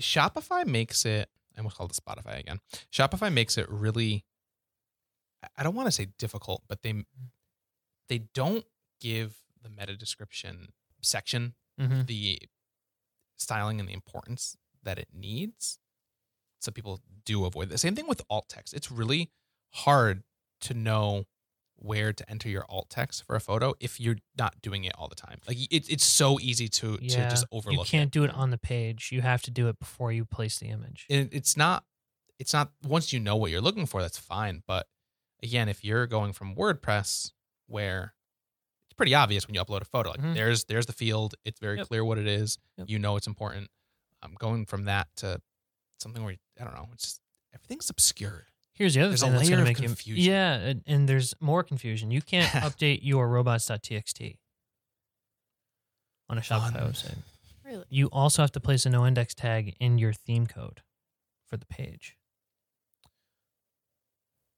Shopify 0.00 0.66
makes 0.66 1.04
it. 1.04 1.28
I 1.54 1.58
almost 1.60 1.76
called 1.76 1.90
it 1.90 1.96
Spotify 2.02 2.38
again. 2.40 2.60
Shopify 2.92 3.32
makes 3.32 3.58
it 3.58 3.68
really. 3.68 4.24
I- 5.58 5.62
don't 5.64 5.74
want 5.74 5.86
to 5.86 5.92
say 5.92 6.06
difficult, 6.18 6.62
but 6.68 6.82
they 6.82 7.04
they 8.08 8.18
don't 8.34 8.64
give 9.00 9.34
the 9.62 9.68
meta 9.68 9.96
description 9.96 10.68
section 11.02 11.54
Mm-hmm. 11.80 12.02
the 12.02 12.38
styling 13.38 13.80
and 13.80 13.88
the 13.88 13.94
importance 13.94 14.56
that 14.82 14.98
it 14.98 15.08
needs. 15.12 15.78
So 16.60 16.70
people 16.70 17.00
do 17.24 17.44
avoid 17.46 17.70
the 17.70 17.78
same 17.78 17.94
thing 17.94 18.06
with 18.06 18.20
alt 18.28 18.48
text. 18.48 18.74
It's 18.74 18.90
really 18.92 19.30
hard 19.70 20.22
to 20.60 20.74
know 20.74 21.24
where 21.84 22.12
to 22.12 22.30
enter 22.30 22.48
your 22.48 22.64
alt 22.68 22.88
text 22.90 23.24
for 23.26 23.34
a 23.36 23.40
photo 23.40 23.74
if 23.80 23.98
you're 24.00 24.16
not 24.38 24.60
doing 24.62 24.84
it 24.84 24.92
all 24.96 25.08
the 25.08 25.14
time. 25.16 25.38
Like 25.48 25.58
it, 25.70 25.90
it's 25.90 26.04
so 26.04 26.38
easy 26.40 26.68
to 26.68 26.96
to 26.98 27.04
Yeah, 27.04 27.28
just 27.28 27.44
you 27.52 27.82
can't 27.84 28.08
it. 28.08 28.12
do 28.12 28.24
it 28.24 28.32
on 28.32 28.50
the 28.50 28.58
page. 28.58 29.10
You 29.12 29.20
have 29.22 29.42
to 29.42 29.50
do 29.50 29.68
it 29.68 29.78
before 29.78 30.12
you 30.12 30.24
place 30.24 30.58
the 30.58 30.66
image. 30.68 31.06
And 31.10 31.28
it's 31.32 31.56
not. 31.56 31.84
It's 32.38 32.52
not. 32.52 32.70
Once 32.86 33.12
you 33.12 33.20
know 33.20 33.36
what 33.36 33.50
you're 33.50 33.60
looking 33.60 33.86
for, 33.86 34.00
that's 34.00 34.18
fine. 34.18 34.62
But 34.66 34.86
again, 35.42 35.68
if 35.68 35.84
you're 35.84 36.06
going 36.06 36.32
from 36.32 36.54
WordPress, 36.54 37.32
where 37.66 38.14
it's 38.86 38.94
pretty 38.96 39.14
obvious 39.14 39.46
when 39.46 39.54
you 39.54 39.60
upload 39.62 39.80
a 39.82 39.84
photo, 39.86 40.10
like 40.10 40.20
Mhm. 40.20 40.34
there's 40.34 40.64
there's 40.64 40.86
the 40.86 40.92
field. 40.92 41.34
It's 41.44 41.58
very 41.58 41.78
Yep. 41.78 41.88
clear 41.88 42.04
what 42.04 42.18
it 42.18 42.26
is. 42.28 42.58
Yep. 42.78 42.88
You 42.90 42.98
know 43.00 43.16
it's 43.16 43.26
important. 43.26 43.70
I'm 44.22 44.34
going 44.34 44.66
from 44.66 44.84
that 44.84 45.08
to 45.16 45.40
something 45.98 46.22
where 46.22 46.36
I 46.60 46.64
don't 46.64 46.74
know. 46.74 46.88
It's 46.92 47.04
just 47.04 47.20
everything's 47.52 47.90
obscured. 47.90 48.46
Here's 48.74 48.94
the 48.94 49.00
other 49.00 49.10
There's 49.10 49.22
a 49.22 49.26
thing 49.26 49.34
that's 49.34 49.48
layer 49.48 49.56
going 49.56 49.66
to 49.66 49.70
of 49.72 49.78
make 49.78 49.86
confusion. 49.86 50.24
you 50.24 50.30
yeah, 50.30 50.54
and, 50.54 50.82
and 50.86 51.08
there's 51.08 51.34
more 51.40 51.62
confusion. 51.62 52.10
You 52.10 52.22
can't 52.22 52.48
update 52.64 53.00
your 53.02 53.28
robots.txt 53.28 54.36
on 56.28 56.38
a 56.38 56.40
Shopify 56.40 56.72
Fun. 56.72 56.92
website. 56.92 57.18
Really? 57.64 57.84
You 57.90 58.06
also 58.12 58.42
have 58.42 58.52
to 58.52 58.60
place 58.60 58.86
a 58.86 58.90
no 58.90 59.06
index 59.06 59.34
tag 59.34 59.76
in 59.78 59.98
your 59.98 60.12
theme 60.12 60.46
code 60.46 60.80
for 61.46 61.56
the 61.56 61.66
page. 61.66 62.16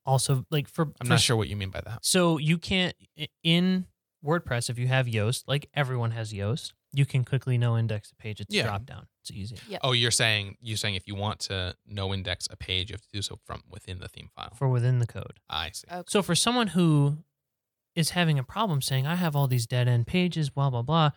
Also, 0.07 0.45
like 0.51 0.69
for 0.69 0.93
I'm 1.01 1.07
for 1.07 1.15
not 1.15 1.21
sure 1.21 1.37
what 1.37 1.49
you 1.49 1.57
mean 1.57 1.71
by 1.71 1.81
that. 1.81 2.05
So 2.05 2.39
you 2.39 2.59
can't 2.59 2.95
in 3.43 3.87
WordPress 4.25 4.69
if 4.71 4.79
you 4.79 4.87
have 4.87 5.07
Yoast, 5.07 5.45
like 5.47 5.69
everyone 5.75 6.11
has 6.13 6.33
Yoast, 6.33 6.73
you 6.95 7.05
can 7.05 7.25
quickly 7.25 7.59
no 7.59 7.77
index 7.77 8.13
a 8.13 8.15
page. 8.15 8.41
It's 8.41 8.53
a 8.55 8.57
Yeah. 8.57 8.63
drop 8.65 8.87
down. 8.87 9.07
It's 9.21 9.31
easy 9.31 9.59
Oh, 9.83 9.93
you're 9.93 10.11
saying 10.11 10.57
you're 10.61 10.77
saying 10.77 10.95
if 10.95 11.07
you 11.07 11.15
want 11.15 11.41
to 11.41 11.77
no 11.87 12.13
index 12.15 12.47
a 12.51 12.57
page, 12.57 12.91
you 12.91 12.95
have 12.95 13.01
to 13.03 13.09
do 13.13 13.23
so 13.23 13.39
from 13.45 13.63
within 13.69 13.99
the 13.99 14.09
theme 14.09 14.31
file. 14.35 14.53
for 14.55 14.69
within 14.69 14.99
the 15.01 15.07
code. 15.07 15.41
I 15.49 15.71
see. 15.71 15.87
Okay. 15.91 16.05
So 16.09 16.23
for 16.23 16.35
someone 16.35 16.69
who 16.69 17.19
is 17.95 18.11
having 18.11 18.39
a 18.39 18.45
problem 18.45 18.81
saying 18.83 19.07
I 19.07 19.15
have 19.17 19.35
all 19.37 19.47
these 19.49 19.67
dead 19.67 19.89
end 19.89 20.07
pages, 20.07 20.51
blah 20.51 20.71
blah 20.71 20.83
blah, 20.83 21.11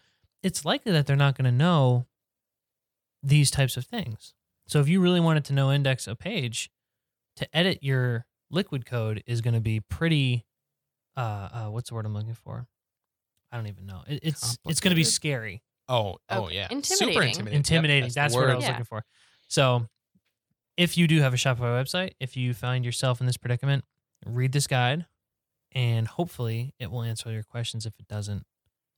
it's 0.44 0.64
likely 0.66 0.92
that 0.94 1.06
they're 1.08 1.16
not 1.16 1.36
going 1.38 1.46
to 1.46 1.52
know 1.52 2.06
these 3.24 3.52
types 3.52 3.78
of 3.78 3.86
things. 3.86 4.34
So 4.68 4.80
if 4.80 4.88
you 4.88 5.00
really 5.02 5.20
wanted 5.20 5.46
to 5.46 5.54
no 5.54 5.72
index 5.72 6.08
a 6.08 6.16
page, 6.16 6.70
to 7.36 7.48
edit 7.56 7.80
your 7.82 8.26
liquid 8.50 8.86
code 8.86 9.24
is 9.28 9.42
going 9.42 9.54
to 9.54 9.60
be 9.62 9.80
pretty. 9.80 10.46
Uh, 11.16 11.50
uh, 11.52 11.66
what's 11.72 11.90
the 11.90 11.96
word 11.96 12.06
I'm 12.06 12.14
looking 12.14 12.34
for? 12.36 12.68
I 13.52 13.58
don't 13.58 13.68
even 13.68 13.86
know. 13.86 14.04
It, 14.08 14.20
it's 14.24 14.58
it's 14.68 14.80
going 14.80 14.92
to 14.92 14.96
be 14.96 15.04
scary. 15.04 15.64
Oh, 15.90 16.18
oh 16.30 16.46
Okay. 16.46 16.56
yeah. 16.56 16.68
Super 16.68 16.74
Intimidating. 17.22 17.22
intimidating. 17.30 17.46
Yep, 17.48 17.54
intimidating. 17.56 18.08
the 18.10 18.14
that's 18.14 18.36
what 18.36 18.50
I 18.50 18.56
was 18.56 18.64
Yeah. 18.64 18.70
looking 18.72 18.86
for. 18.86 19.04
So, 19.48 19.88
if 20.76 20.98
you 20.98 21.08
do 21.08 21.22
have 21.22 21.34
a 21.34 21.38
Shopify 21.38 21.82
website, 21.84 22.12
if 22.20 22.36
you 22.38 22.54
find 22.54 22.84
yourself 22.86 23.20
in 23.20 23.26
this 23.28 23.38
predicament, 23.38 23.86
read 24.26 24.52
this 24.52 24.68
guide, 24.68 25.06
and 25.72 26.08
hopefully 26.08 26.74
it 26.80 26.92
will 26.92 27.04
answer 27.04 27.32
your 27.32 27.44
questions. 27.44 27.86
If 27.86 27.94
it 28.00 28.08
doesn't, 28.08 28.46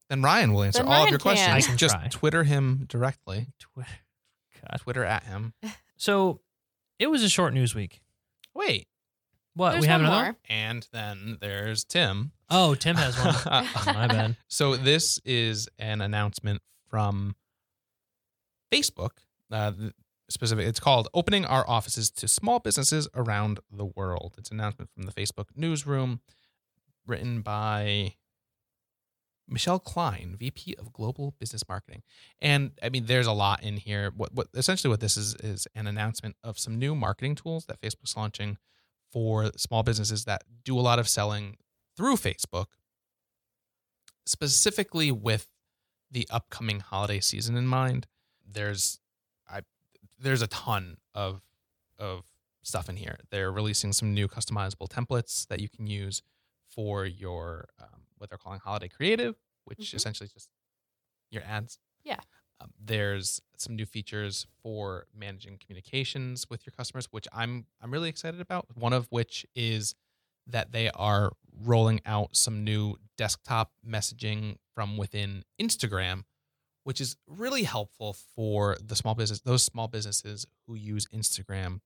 Then 0.10 0.24
Ryan 0.24 0.54
will 0.54 0.64
answer 0.64 0.82
Then 0.84 0.92
all 0.92 1.04
of 1.04 1.10
your 1.12 1.20
can. 1.20 1.24
questions. 1.24 1.54
I 1.54 1.62
can 1.62 1.78
Just 1.78 1.94
try. 1.96 2.08
Twitter 2.10 2.44
him 2.44 2.86
directly. 2.90 3.48
Twitter. 3.60 3.90
God. 4.62 4.80
Twitter 4.82 5.04
at 5.04 5.24
him. 5.24 5.54
So, 6.02 6.40
it 6.98 7.08
was 7.08 7.24
a 7.24 7.30
short 7.30 7.54
news 7.54 7.76
week. 7.76 8.02
Wait, 8.56 8.88
What 9.54 9.72
There's 9.72 9.82
we 9.82 9.88
have 9.88 10.00
one 10.02 10.10
another? 10.10 10.24
more. 10.28 10.38
and 10.50 10.88
then 10.94 11.38
there's 11.42 11.84
Tim. 11.84 12.32
Oh, 12.50 12.74
Tim 12.76 12.96
has 12.96 13.18
one. 13.20 13.36
Oh, 13.46 13.84
my 13.94 14.08
bad. 14.08 14.38
So 14.48 14.78
this 14.78 15.20
is 15.26 15.68
an 15.78 16.00
announcement 16.02 16.62
from 16.90 17.36
Facebook. 18.72 19.12
Uh, 19.52 19.72
specific. 20.30 20.68
It's 20.68 20.80
called 20.80 21.08
"Opening 21.14 21.46
Our 21.46 21.68
Offices 21.68 22.12
to 22.12 22.28
Small 22.28 22.60
Businesses 22.60 23.08
Around 23.16 23.60
the 23.72 23.86
World." 23.86 24.36
It's 24.38 24.52
an 24.52 24.60
announcement 24.60 24.92
from 24.94 25.04
the 25.04 25.12
Facebook 25.12 25.48
newsroom, 25.56 26.22
written 27.06 27.42
by 27.42 28.16
Michelle 29.48 29.80
Klein, 29.80 30.36
VP 30.38 30.76
of 30.78 30.94
Global 30.94 31.34
Business 31.40 31.68
Marketing. 31.68 32.04
And 32.40 32.72
I 32.84 32.90
mean, 32.90 33.06
there's 33.06 33.28
a 33.28 33.34
lot 33.34 33.64
in 33.64 33.78
here. 33.78 34.12
What 34.16 34.34
what 34.34 34.48
essentially 34.54 34.90
what 34.90 35.00
this 35.00 35.18
is 35.18 35.36
is 35.36 35.68
an 35.76 35.88
announcement 35.88 36.36
of 36.44 36.60
some 36.60 36.78
new 36.78 36.96
marketing 36.96 37.36
tools 37.36 37.66
that 37.66 37.82
Facebook's 37.82 38.16
launching 38.16 38.58
for 39.12 39.52
small 39.58 39.84
businesses 39.84 40.26
that 40.26 40.44
do 40.64 40.78
a 40.78 40.82
lot 40.82 41.00
of 41.00 41.10
selling 41.10 41.58
through 41.98 42.16
Facebook, 42.16 42.68
specifically 44.26 45.12
with 45.12 45.48
the 46.12 46.28
upcoming 46.32 46.80
holiday 46.80 47.20
season 47.20 47.56
in 47.56 47.68
mind. 47.68 48.08
There's 48.46 49.00
I 49.50 49.62
there's 50.20 50.42
a 50.42 50.48
ton 50.48 50.98
of 51.14 51.42
of 51.98 52.26
stuff 52.64 52.90
in 52.90 52.98
here. 52.98 53.18
They're 53.32 53.52
releasing 53.52 53.94
some 53.94 54.14
new 54.14 54.28
customizable 54.28 54.88
templates 54.90 55.48
that 55.48 55.60
you 55.60 55.70
can 55.70 55.88
use 55.88 56.22
for 56.68 57.06
your 57.06 57.68
um, 57.80 58.04
what 58.18 58.30
they're 58.30 58.38
calling 58.38 58.60
holiday 58.60 58.88
creative, 58.90 59.36
which 59.66 59.80
Mhm. 59.92 59.94
essentially 59.96 60.26
is 60.26 60.34
just 60.34 60.50
your 61.32 61.44
ads. 61.44 61.80
Yeah. 62.04 62.20
Um, 62.62 62.74
there's 62.78 63.42
some 63.58 63.76
new 63.76 63.86
features 63.86 64.46
for 64.62 65.08
managing 65.16 65.58
communications 65.60 66.50
with 66.50 66.66
your 66.66 66.74
customers, 66.76 67.08
which 67.12 67.28
I'm 67.32 67.68
I'm 67.82 67.92
really 67.92 68.10
excited 68.10 68.42
about. 68.42 68.66
One 68.76 68.94
of 68.94 69.08
which 69.12 69.46
is 69.56 69.96
that 70.52 70.72
they 70.72 70.90
are 70.92 71.32
rolling 71.64 72.02
out 72.06 72.36
some 72.36 72.64
new 72.64 72.96
desktop 73.18 73.72
messaging 73.88 74.56
from 74.74 74.98
within 74.98 75.44
Instagram, 75.62 76.24
which 76.84 77.02
is 77.02 77.18
really 77.28 77.64
helpful 77.64 78.16
for 78.36 78.78
the 78.84 78.96
small 78.96 79.16
business 79.16 79.42
those 79.42 79.64
small 79.64 79.88
businesses 79.88 80.46
who 80.68 80.76
use 80.76 81.06
Instagram 81.14 81.82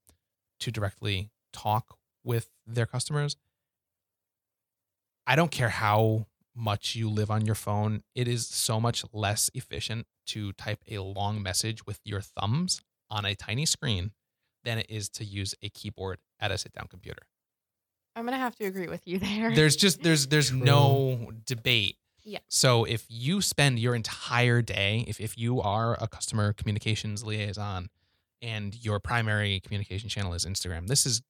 to 0.59 0.71
directly 0.71 1.31
talk 1.51 1.97
with 2.23 2.49
their 2.65 2.85
customers. 2.85 3.35
I 5.25 5.35
don't 5.35 5.51
care 5.51 5.69
how 5.69 6.27
much 6.55 6.95
you 6.95 7.09
live 7.09 7.31
on 7.31 7.45
your 7.45 7.55
phone, 7.55 8.03
it 8.13 8.27
is 8.27 8.47
so 8.47 8.79
much 8.79 9.03
less 9.11 9.49
efficient 9.53 10.05
to 10.27 10.51
type 10.53 10.83
a 10.89 10.99
long 10.99 11.41
message 11.41 11.85
with 11.85 11.99
your 12.05 12.21
thumbs 12.21 12.81
on 13.09 13.25
a 13.25 13.35
tiny 13.35 13.65
screen 13.65 14.11
than 14.63 14.77
it 14.77 14.85
is 14.89 15.09
to 15.09 15.25
use 15.25 15.55
a 15.61 15.69
keyboard 15.69 16.19
at 16.39 16.51
a 16.51 16.57
sit 16.57 16.73
down 16.73 16.87
computer. 16.89 17.23
I'm 18.15 18.25
gonna 18.25 18.37
have 18.37 18.55
to 18.55 18.65
agree 18.65 18.87
with 18.87 19.07
you 19.07 19.19
there. 19.27 19.53
There's 19.53 19.75
just 19.75 20.01
there's 20.03 20.27
there's 20.27 20.49
True. 20.49 20.59
no 20.59 21.31
debate. 21.45 21.97
Yeah. 22.23 22.39
So 22.47 22.85
if 22.85 23.05
you 23.09 23.41
spend 23.41 23.79
your 23.79 23.95
entire 23.95 24.61
day, 24.61 25.03
if 25.07 25.19
if 25.19 25.37
you 25.37 25.61
are 25.61 25.97
a 26.01 26.07
customer 26.07 26.53
communications 26.53 27.23
liaison 27.23 27.89
and 28.41 28.75
your 28.83 28.99
primary 28.99 29.59
communication 29.59 30.09
channel 30.09 30.33
is 30.33 30.45
Instagram, 30.45 30.87
this 30.87 31.05
is 31.05 31.21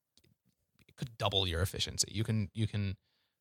it 0.88 0.96
could 0.96 1.18
double 1.18 1.48
your 1.48 1.62
efficiency. 1.62 2.10
You 2.12 2.24
can 2.24 2.50
you 2.54 2.68
can 2.68 2.96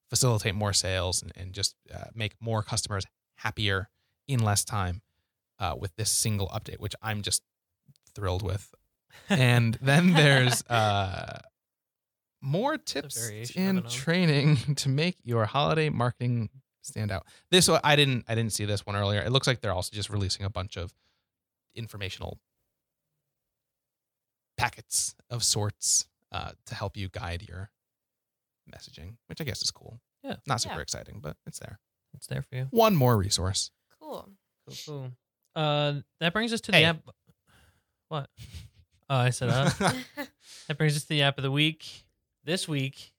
facilitate 0.08 0.54
more 0.54 0.72
sales 0.72 1.22
and, 1.22 1.32
and 1.36 1.52
just 1.52 1.74
uh, 1.92 2.04
make 2.14 2.34
more 2.40 2.62
customers 2.62 3.04
happier 3.36 3.88
in 4.28 4.40
less 4.40 4.64
time 4.64 5.02
uh, 5.58 5.74
with 5.78 5.94
this 5.96 6.10
single 6.10 6.48
update, 6.48 6.78
which 6.80 6.94
I'm 7.02 7.22
just 7.22 7.42
thrilled 8.14 8.42
with. 8.42 8.74
And 9.28 9.78
then 9.82 10.14
there's 10.14 10.62
uh, 10.70 11.40
more 12.42 12.76
tips 12.76 13.30
and 13.56 13.88
training 13.88 14.56
to 14.76 14.88
make 14.88 15.16
your 15.22 15.44
holiday 15.46 15.88
marketing 15.88 16.50
stand 16.82 17.10
out. 17.12 17.24
This 17.50 17.68
one 17.68 17.80
I 17.84 17.96
didn't 17.96 18.24
I 18.28 18.34
didn't 18.34 18.52
see 18.52 18.64
this 18.64 18.84
one 18.84 18.96
earlier. 18.96 19.20
It 19.22 19.30
looks 19.30 19.46
like 19.46 19.60
they're 19.60 19.72
also 19.72 19.94
just 19.94 20.10
releasing 20.10 20.44
a 20.44 20.50
bunch 20.50 20.76
of 20.76 20.92
informational 21.74 22.38
packets 24.56 25.14
of 25.30 25.42
sorts 25.42 26.06
uh, 26.30 26.52
to 26.66 26.74
help 26.74 26.96
you 26.96 27.08
guide 27.08 27.44
your 27.48 27.70
messaging, 28.72 29.16
which 29.26 29.40
I 29.40 29.44
guess 29.44 29.62
is 29.62 29.70
cool. 29.70 30.00
Yeah. 30.22 30.36
Not 30.46 30.60
super 30.60 30.76
Yeah. 30.76 30.80
exciting, 30.82 31.20
but 31.20 31.36
it's 31.46 31.58
there. 31.58 31.78
It's 32.14 32.26
there 32.26 32.42
for 32.42 32.54
you. 32.56 32.66
One 32.70 32.94
more 32.94 33.16
resource. 33.16 33.70
cool. 34.00 34.28
Cool, 34.66 34.76
cool. 34.86 35.10
Uh, 35.54 35.94
that 36.20 36.32
brings 36.32 36.52
us 36.52 36.60
to 36.62 36.70
the 36.72 36.76
Hey. 36.78 36.84
app. 36.84 37.02
What? 38.08 38.28
Oh, 39.10 39.16
I 39.16 39.28
said 39.30 39.50
uh. 39.50 39.68
that 40.68 40.78
brings 40.78 40.96
us 40.96 41.02
to 41.02 41.08
the 41.08 41.20
app 41.22 41.36
of 41.36 41.42
the 41.42 41.50
week. 41.50 42.04
This 42.44 42.66
week, 42.68 43.12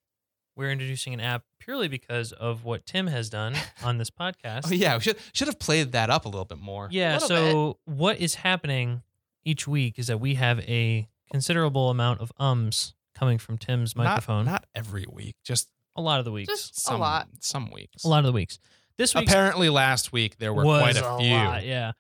we're 0.56 0.70
introducing 0.72 1.14
an 1.14 1.20
app 1.20 1.44
purely 1.60 1.88
because 1.88 2.32
of 2.34 2.64
what 2.66 2.86
Tim 2.86 3.08
has 3.08 3.30
done 3.30 3.56
on 3.84 3.98
this 3.98 4.10
podcast. 4.10 4.64
Oh 4.66 4.74
yeah, 4.74 4.96
we 4.96 5.02
should 5.02 5.18
should 5.34 5.48
have 5.48 5.60
played 5.60 5.94
that 5.94 6.10
up 6.10 6.26
a 6.26 6.28
little 6.30 6.46
bit 6.46 6.60
more. 6.60 6.90
Yeah. 6.92 7.14
Little 7.14 7.28
So 7.30 7.78
what 7.86 8.20
is 8.20 8.36
happening 8.36 9.02
each 9.46 9.68
week 9.68 9.98
is 9.98 10.08
that 10.08 10.20
we 10.20 10.36
have 10.36 10.60
a 10.62 11.08
considerable 11.32 11.90
amount 11.90 12.20
of 12.22 12.32
ums 12.38 12.94
coming 13.16 13.38
from 13.38 13.58
Tim's 13.58 13.96
Not- 13.96 14.04
microphone. 14.06 14.46
Not, 14.46 14.66
every 14.76 15.06
week, 15.12 15.36
just 15.44 15.70
a 15.96 16.02
lot 16.02 16.20
of 16.20 16.26
the 16.26 16.32
weeks. 16.32 16.50
Just 16.52 16.80
some 16.82 16.96
a 16.96 17.00
lot. 17.00 17.28
some 17.40 17.72
weeks. 17.72 18.04
a 18.04 18.10
lot 18.10 18.20
of 18.20 18.26
the 18.26 18.32
weeks. 18.34 18.60
This 18.98 19.16
week 19.16 19.28
Apparently, 19.28 19.70
last 19.70 20.12
week 20.12 20.38
there 20.38 20.54
were 20.54 20.66
was 20.66 20.82
quite 20.82 20.98
a, 20.98 21.18
few. 21.20 21.34
lot. 21.34 21.66
Yeah. 21.66 21.94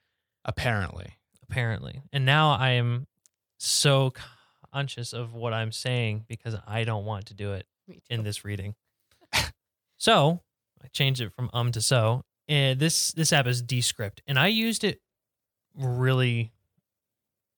Apparently, 0.45 1.13
Apparently, 1.49 2.01
and 2.11 2.25
now 2.25 2.51
I 2.51 2.71
am 2.71 3.07
so 3.59 4.13
conscious 4.73 5.13
of 5.13 5.33
what 5.33 5.53
I'm 5.53 5.71
saying 5.71 6.25
because 6.27 6.55
I 6.67 6.83
don't 6.83 7.05
want 7.05 7.27
to 7.27 7.33
do 7.33 7.53
it 7.53 7.67
in 8.09 8.23
this 8.23 8.43
reading. 8.43 8.75
so 9.97 10.41
I 10.83 10.87
changed 10.87 11.21
it 11.21 11.31
from 11.33 11.49
um 11.53 11.71
to 11.71 11.81
so. 11.81 12.23
And 12.47 12.79
this 12.79 13.13
this 13.13 13.31
app 13.31 13.47
is 13.47 13.61
Descript, 13.61 14.21
and 14.27 14.37
I 14.37 14.47
used 14.47 14.83
it 14.83 14.99
really 15.75 16.51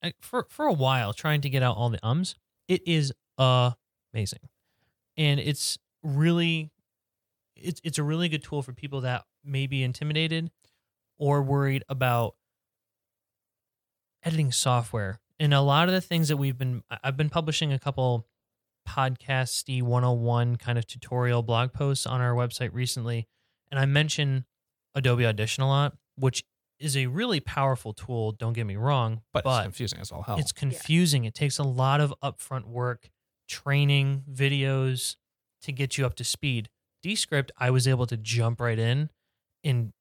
uh, 0.02 0.10
for 0.20 0.46
for 0.48 0.66
a 0.66 0.72
while 0.72 1.12
trying 1.12 1.40
to 1.40 1.50
get 1.50 1.62
out 1.62 1.76
all 1.76 1.90
the 1.90 2.04
ums. 2.06 2.36
It 2.68 2.86
is 2.86 3.12
amazing, 3.36 4.48
and 5.16 5.40
it's 5.40 5.78
really 6.04 6.70
it's 7.56 7.80
it's 7.82 7.98
a 7.98 8.04
really 8.04 8.28
good 8.28 8.44
tool 8.44 8.62
for 8.62 8.72
people 8.72 9.00
that 9.00 9.24
may 9.44 9.66
be 9.66 9.82
intimidated 9.82 10.50
or 11.18 11.42
worried 11.42 11.82
about 11.88 12.36
editing 14.22 14.52
software. 14.52 15.20
And 15.38 15.52
a 15.52 15.60
lot 15.60 15.88
of 15.88 15.94
the 15.94 16.00
things 16.00 16.28
that 16.28 16.36
we've 16.36 16.56
been 16.56 16.82
I've 17.02 17.16
been 17.16 17.30
publishing 17.30 17.72
a 17.72 17.78
couple 17.78 18.26
podcasty 18.88 19.82
101 19.82 20.56
kind 20.56 20.78
of 20.78 20.86
tutorial 20.86 21.42
blog 21.42 21.72
posts 21.72 22.06
on 22.06 22.20
our 22.20 22.34
website 22.34 22.70
recently 22.72 23.26
and 23.70 23.80
I 23.80 23.86
mention 23.86 24.44
Adobe 24.94 25.26
Audition 25.26 25.62
a 25.62 25.68
lot, 25.68 25.96
which 26.16 26.44
is 26.78 26.96
a 26.96 27.06
really 27.06 27.40
powerful 27.40 27.92
tool, 27.92 28.32
don't 28.32 28.52
get 28.52 28.66
me 28.66 28.76
wrong, 28.76 29.22
but, 29.32 29.44
but 29.44 29.58
it's 29.58 29.64
confusing 29.64 30.00
as 30.00 30.12
all 30.12 30.22
hell. 30.22 30.38
it's 30.38 30.52
confusing. 30.52 31.24
It 31.24 31.34
takes 31.34 31.58
a 31.58 31.62
lot 31.62 32.00
of 32.00 32.14
upfront 32.22 32.66
work, 32.66 33.08
training, 33.48 34.24
videos 34.30 35.16
to 35.62 35.72
get 35.72 35.96
you 35.96 36.04
up 36.06 36.14
to 36.16 36.24
speed. 36.24 36.68
Descript, 37.02 37.50
I 37.58 37.70
was 37.70 37.88
able 37.88 38.06
to 38.06 38.16
jump 38.16 38.60
right 38.60 38.78
in 38.78 39.10
and 39.64 39.92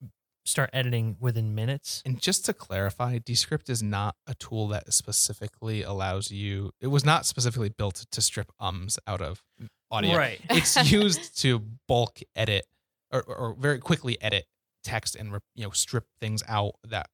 start 0.45 0.69
editing 0.73 1.17
within 1.19 1.55
minutes. 1.55 2.01
And 2.05 2.21
just 2.21 2.45
to 2.45 2.53
clarify, 2.53 3.19
Descript 3.23 3.69
is 3.69 3.81
not 3.81 4.15
a 4.27 4.35
tool 4.35 4.67
that 4.69 4.93
specifically 4.93 5.83
allows 5.83 6.31
you. 6.31 6.71
It 6.79 6.87
was 6.87 7.03
not 7.03 7.25
specifically 7.25 7.69
built 7.69 8.05
to 8.11 8.21
strip 8.21 8.51
ums 8.59 8.97
out 9.07 9.21
of 9.21 9.43
audio. 9.91 10.15
Right. 10.15 10.39
It's 10.49 10.91
used 10.91 11.37
to 11.41 11.59
bulk 11.87 12.19
edit 12.35 12.65
or, 13.11 13.23
or 13.23 13.55
very 13.59 13.79
quickly 13.79 14.21
edit 14.21 14.45
text 14.83 15.15
and 15.15 15.33
you 15.55 15.63
know 15.63 15.71
strip 15.71 16.05
things 16.21 16.43
out 16.47 16.75
that 16.87 17.09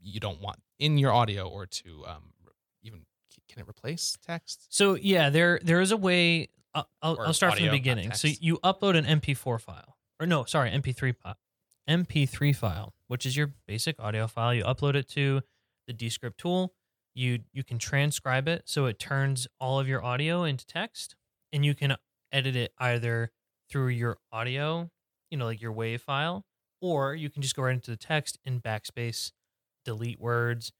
you 0.00 0.20
don't 0.20 0.40
want 0.40 0.60
in 0.78 0.96
your 0.96 1.12
audio 1.12 1.48
or 1.48 1.66
to 1.66 2.04
um, 2.06 2.30
even 2.82 3.00
can 3.48 3.62
it 3.62 3.68
replace 3.68 4.16
text? 4.26 4.66
So 4.70 4.94
yeah, 4.94 5.30
there 5.30 5.60
there 5.62 5.80
is 5.80 5.92
a 5.92 5.96
way. 5.96 6.48
I'll, 6.74 6.88
I'll, 7.00 7.20
I'll 7.20 7.32
start 7.32 7.56
from 7.56 7.64
the 7.64 7.70
beginning. 7.70 8.12
So 8.12 8.28
you 8.28 8.58
upload 8.58 8.96
an 8.96 9.20
MP4 9.20 9.60
file, 9.60 9.96
or 10.20 10.26
no, 10.26 10.44
sorry, 10.44 10.70
MP3 10.70 11.16
file, 11.16 11.36
MP3 11.88 12.54
file, 12.54 12.94
which 13.08 13.26
is 13.26 13.36
your 13.36 13.52
basic 13.66 14.00
audio 14.00 14.26
file. 14.26 14.54
You 14.54 14.64
upload 14.64 14.94
it 14.94 15.08
to 15.10 15.42
the 15.86 15.92
Descript 15.92 16.38
tool. 16.38 16.74
You 17.14 17.40
you 17.52 17.64
can 17.64 17.78
transcribe 17.78 18.48
it 18.48 18.62
so 18.66 18.86
it 18.86 18.98
turns 18.98 19.46
all 19.60 19.80
of 19.80 19.88
your 19.88 20.04
audio 20.04 20.44
into 20.44 20.66
text, 20.66 21.14
and 21.52 21.64
you 21.64 21.74
can 21.74 21.96
edit 22.32 22.56
it 22.56 22.72
either 22.78 23.30
through 23.70 23.88
your 23.88 24.18
audio, 24.32 24.90
you 25.30 25.38
know, 25.38 25.46
like 25.46 25.60
your 25.60 25.72
WAV 25.72 26.00
file, 26.00 26.44
or 26.80 27.14
you 27.14 27.30
can 27.30 27.42
just 27.42 27.56
go 27.56 27.62
right 27.62 27.74
into 27.74 27.90
the 27.90 27.96
text 27.96 28.38
and 28.44 28.62
backspace, 28.62 29.32
delete 29.84 30.20
words, 30.20 30.72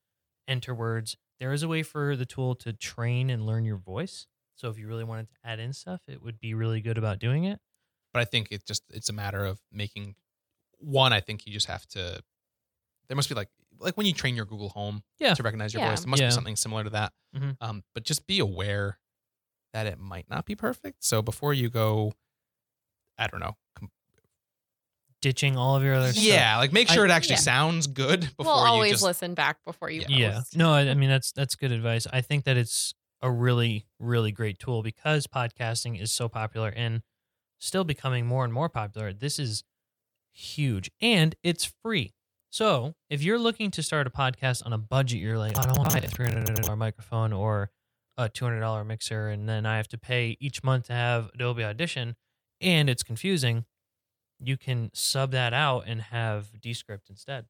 enter 0.47 0.75
words. 0.75 1.17
There 1.41 1.53
is 1.53 1.63
a 1.63 1.69
way 1.69 1.83
for 1.83 2.17
the 2.17 2.27
tool 2.27 2.55
to 2.57 2.73
train 2.73 3.31
and 3.31 3.47
learn 3.47 3.65
your 3.65 3.77
voice. 3.77 4.27
So 4.57 4.69
if 4.69 4.79
you 4.79 4.87
really 4.87 5.05
wanted 5.05 5.29
to 5.29 5.37
add 5.45 5.59
in 5.59 5.73
stuff, 5.73 6.01
it 6.09 6.23
would 6.23 6.41
be 6.41 6.55
really 6.55 6.81
good 6.81 6.99
about 6.99 7.19
doing 7.19 7.45
it. 7.45 7.61
But 8.13 8.21
I 8.21 8.25
think 8.25 8.49
it 8.51 8.65
just 8.67 8.83
it's 8.91 9.09
a 9.09 9.13
matter 9.13 9.45
of 9.45 9.61
making 9.71 10.15
one. 10.79 11.13
I 11.13 11.21
think 11.21 11.47
you 11.47 11.53
just 11.53 11.67
have 11.67 11.87
to. 11.89 12.23
There 13.09 13.17
must 13.17 13.29
be 13.29 13.35
like 13.35 13.49
like 13.79 13.97
when 13.97 14.07
you 14.07 14.13
train 14.15 14.35
your 14.35 14.47
Google 14.47 14.71
Home 14.71 15.03
Yeah. 15.19 15.35
to 15.35 15.43
recognize 15.43 15.75
your 15.75 15.83
Yeah. 15.83 15.91
voice. 15.91 16.01
There 16.01 16.09
must 16.11 16.23
Yeah. 16.23 16.29
be 16.29 16.33
something 16.35 16.57
similar 16.57 16.85
to 16.85 16.91
that. 16.91 17.13
Mhm. 17.35 17.57
Um, 17.61 17.85
but 17.95 18.05
just 18.05 18.27
be 18.27 18.39
aware 18.39 18.99
that 19.75 19.87
it 19.87 19.99
might 19.99 20.31
not 20.31 20.47
be 20.47 20.55
perfect. 20.55 21.05
So 21.05 21.21
before 21.21 21.53
you 21.53 21.69
go, 21.69 22.15
I 23.19 23.27
don't 23.27 23.41
know. 23.41 23.57
com- 23.79 23.91
Ditching 25.23 25.57
all 25.57 25.77
of 25.77 25.83
your 25.83 25.95
other 25.95 26.13
stuff. 26.13 26.25
Yeah, 26.25 26.57
like 26.59 26.73
make 26.73 26.89
sure 26.89 27.03
I- 27.05 27.09
it 27.09 27.11
actually 27.11 27.35
Yeah. 27.37 27.41
sounds 27.41 27.87
good 27.87 28.21
before 28.37 28.55
we'll 28.55 28.63
you 28.65 28.69
always 28.71 28.91
just. 28.93 29.03
listen 29.03 29.35
back 29.35 29.63
before 29.65 29.91
you. 29.91 30.03
Yeah. 30.09 30.17
Yeah. 30.17 30.33
post. 30.39 30.57
No, 30.57 30.73
I, 30.73 30.89
I 30.91 30.95
mean 30.95 31.09
that's 31.11 31.33
that's 31.33 31.55
good 31.55 31.73
advice. 31.73 32.07
I 32.13 32.21
think 32.21 32.45
that 32.45 32.57
it's 32.57 32.95
a 33.23 33.31
really 33.31 33.87
really 33.99 34.31
great 34.33 34.59
tool 34.59 34.83
because 34.83 35.27
podcasting 35.27 36.01
is 36.01 36.13
so 36.13 36.29
popular 36.29 36.69
and 36.69 37.03
still 37.59 37.85
becoming 37.85 38.27
more 38.27 38.45
and 38.45 38.53
more 38.53 38.69
popular. 38.69 39.13
This 39.13 39.39
is 39.39 39.65
huge 40.37 40.91
and 41.01 41.35
it's 41.43 41.73
free. 41.83 42.13
So, 42.51 42.95
if 43.11 43.23
you're 43.23 43.39
looking 43.39 43.71
to 43.73 43.83
start 43.83 44.07
a 44.07 44.11
podcast 44.11 44.65
on 44.65 44.73
a 44.73 44.79
budget, 44.79 45.19
you're 45.19 45.39
like, 45.39 45.57
oh, 45.57 45.63
I 45.63 45.67
don't 45.67 45.79
want 45.79 45.91
to 45.91 46.01
buy 46.01 46.07
a 46.07 46.09
$300 46.09 46.79
microphone 46.79 47.33
or 47.33 47.71
a 48.17 48.29
$200 48.29 48.87
mixer 48.87 49.29
and 49.29 49.49
then 49.49 49.67
I 49.67 49.77
have 49.77 49.89
to 49.89 49.99
pay 49.99 50.37
each 50.41 50.63
month 50.65 50.87
to 50.87 50.93
have 50.93 51.31
Adobe 51.35 51.65
Audition 51.65 52.17
and 52.61 52.89
it's 52.89 53.03
confusing. 53.03 53.65
You 54.39 54.57
can 54.57 54.91
sub 54.95 55.33
that 55.33 55.53
out 55.53 55.85
and 55.87 56.01
have 56.01 56.61
Descript 56.61 57.11
instead. 57.11 57.47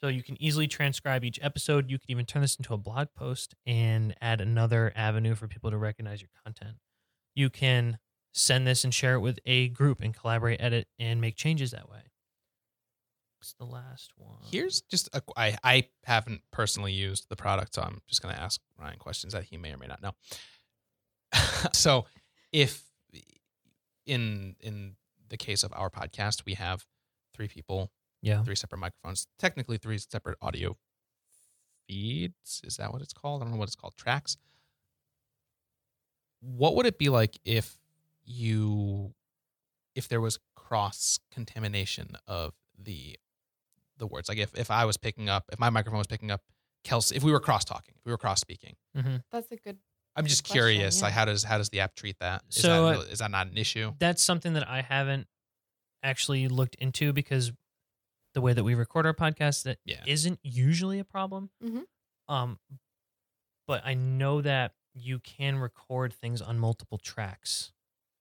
So 0.00 0.06
you 0.06 0.22
can 0.22 0.40
easily 0.40 0.68
transcribe 0.68 1.24
each 1.24 1.40
episode. 1.42 1.90
You 1.90 1.98
can 1.98 2.10
even 2.10 2.24
turn 2.24 2.42
this 2.42 2.54
into 2.54 2.72
a 2.72 2.78
blog 2.78 3.08
post 3.16 3.54
and 3.66 4.14
add 4.20 4.40
another 4.40 4.92
avenue 4.94 5.34
for 5.34 5.48
people 5.48 5.70
to 5.70 5.76
recognize 5.76 6.20
your 6.20 6.30
content. 6.44 6.76
You 7.34 7.50
can 7.50 7.98
send 8.38 8.66
this 8.66 8.84
and 8.84 8.94
share 8.94 9.14
it 9.14 9.20
with 9.20 9.40
a 9.44 9.68
group 9.68 10.00
and 10.00 10.14
collaborate, 10.14 10.60
edit, 10.60 10.86
and 10.98 11.20
make 11.20 11.36
changes 11.36 11.72
that 11.72 11.90
way. 11.90 11.98
What's 13.38 13.52
the 13.54 13.64
last 13.64 14.12
one? 14.16 14.38
Here's 14.50 14.80
just 14.82 15.08
a, 15.12 15.22
I 15.36 15.56
I 15.62 15.88
haven't 16.04 16.42
personally 16.52 16.92
used 16.92 17.28
the 17.28 17.36
product, 17.36 17.74
so 17.74 17.82
I'm 17.82 18.00
just 18.08 18.22
going 18.22 18.34
to 18.34 18.40
ask 18.40 18.60
Ryan 18.78 18.98
questions 18.98 19.32
that 19.32 19.44
he 19.44 19.56
may 19.56 19.72
or 19.72 19.76
may 19.76 19.86
not 19.86 20.02
know. 20.02 20.12
so, 21.72 22.06
if 22.52 22.82
in 24.06 24.56
in 24.60 24.96
the 25.28 25.36
case 25.36 25.62
of 25.62 25.72
our 25.74 25.90
podcast, 25.90 26.44
we 26.46 26.54
have 26.54 26.84
three 27.34 27.48
people, 27.48 27.90
yeah. 28.22 28.42
three 28.42 28.56
separate 28.56 28.78
microphones, 28.78 29.26
technically 29.38 29.78
three 29.78 29.98
separate 29.98 30.38
audio 30.40 30.76
feeds. 31.86 32.60
Is 32.64 32.76
that 32.76 32.92
what 32.92 33.02
it's 33.02 33.12
called? 33.12 33.42
I 33.42 33.44
don't 33.44 33.52
know 33.52 33.58
what 33.58 33.68
it's 33.68 33.76
called. 33.76 33.96
Tracks. 33.96 34.36
What 36.40 36.76
would 36.76 36.86
it 36.86 36.98
be 36.98 37.08
like 37.08 37.38
if 37.44 37.76
you 38.28 39.14
if 39.94 40.08
there 40.08 40.20
was 40.20 40.38
cross 40.54 41.18
contamination 41.32 42.16
of 42.26 42.54
the 42.78 43.18
the 43.96 44.06
words. 44.06 44.28
Like 44.28 44.38
if 44.38 44.54
if 44.56 44.70
I 44.70 44.84
was 44.84 44.96
picking 44.96 45.28
up, 45.28 45.44
if 45.52 45.58
my 45.58 45.70
microphone 45.70 45.98
was 45.98 46.06
picking 46.06 46.30
up 46.30 46.42
Kelsey, 46.84 47.16
if 47.16 47.24
we 47.24 47.32
were 47.32 47.40
cross 47.40 47.64
talking, 47.64 47.94
if 47.96 48.04
we 48.04 48.12
were 48.12 48.18
cross 48.18 48.40
speaking. 48.40 48.76
hmm 48.94 49.16
That's 49.32 49.50
a 49.50 49.56
good. 49.56 49.78
I'm 50.16 50.26
just 50.26 50.44
question, 50.44 50.60
curious, 50.62 51.00
like 51.02 51.12
how 51.12 51.24
does 51.24 51.44
how 51.44 51.58
does 51.58 51.68
the 51.70 51.80
app 51.80 51.94
treat 51.94 52.16
that? 52.20 52.42
Is 52.50 52.62
So, 52.62 52.86
that 52.86 52.98
uh, 52.98 53.00
is 53.02 53.18
that 53.20 53.30
not 53.30 53.46
an 53.48 53.56
issue? 53.56 53.92
That's 53.98 54.22
something 54.22 54.52
that 54.54 54.68
I 54.68 54.82
haven't 54.82 55.26
actually 56.02 56.48
looked 56.48 56.74
into 56.76 57.12
because 57.12 57.52
the 58.34 58.40
way 58.40 58.52
that 58.52 58.62
we 58.64 58.74
record 58.74 59.06
our 59.06 59.14
podcast, 59.14 59.64
that 59.64 59.78
Yeah. 59.84 60.02
not 60.06 60.38
usually 60.42 60.98
a 60.98 61.04
problem. 61.04 61.50
Mhm. 61.64 61.84
Um, 62.28 62.58
but 63.66 63.82
I 63.84 63.94
know 63.94 64.40
that 64.42 64.74
you 64.94 65.18
can 65.18 65.56
record 65.58 66.12
things 66.12 66.40
on 66.42 66.58
multiple 66.58 66.98
tracks 66.98 67.72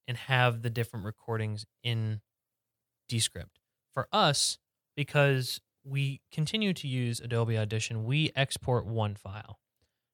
and 0.08 0.18
have 0.18 0.62
the 0.62 0.70
different 0.70 1.06
recordings 1.06 1.66
in 1.84 2.22
Descript. 3.10 3.60
For 3.94 4.08
us, 4.12 4.58
because 4.96 5.60
we 5.84 6.22
continue 6.32 6.74
to 6.74 6.88
use 6.88 7.20
Adobe 7.20 7.58
Audition, 7.58 8.06
we 8.06 8.32
export 8.36 8.86
one 8.86 9.16
file. 9.16 9.60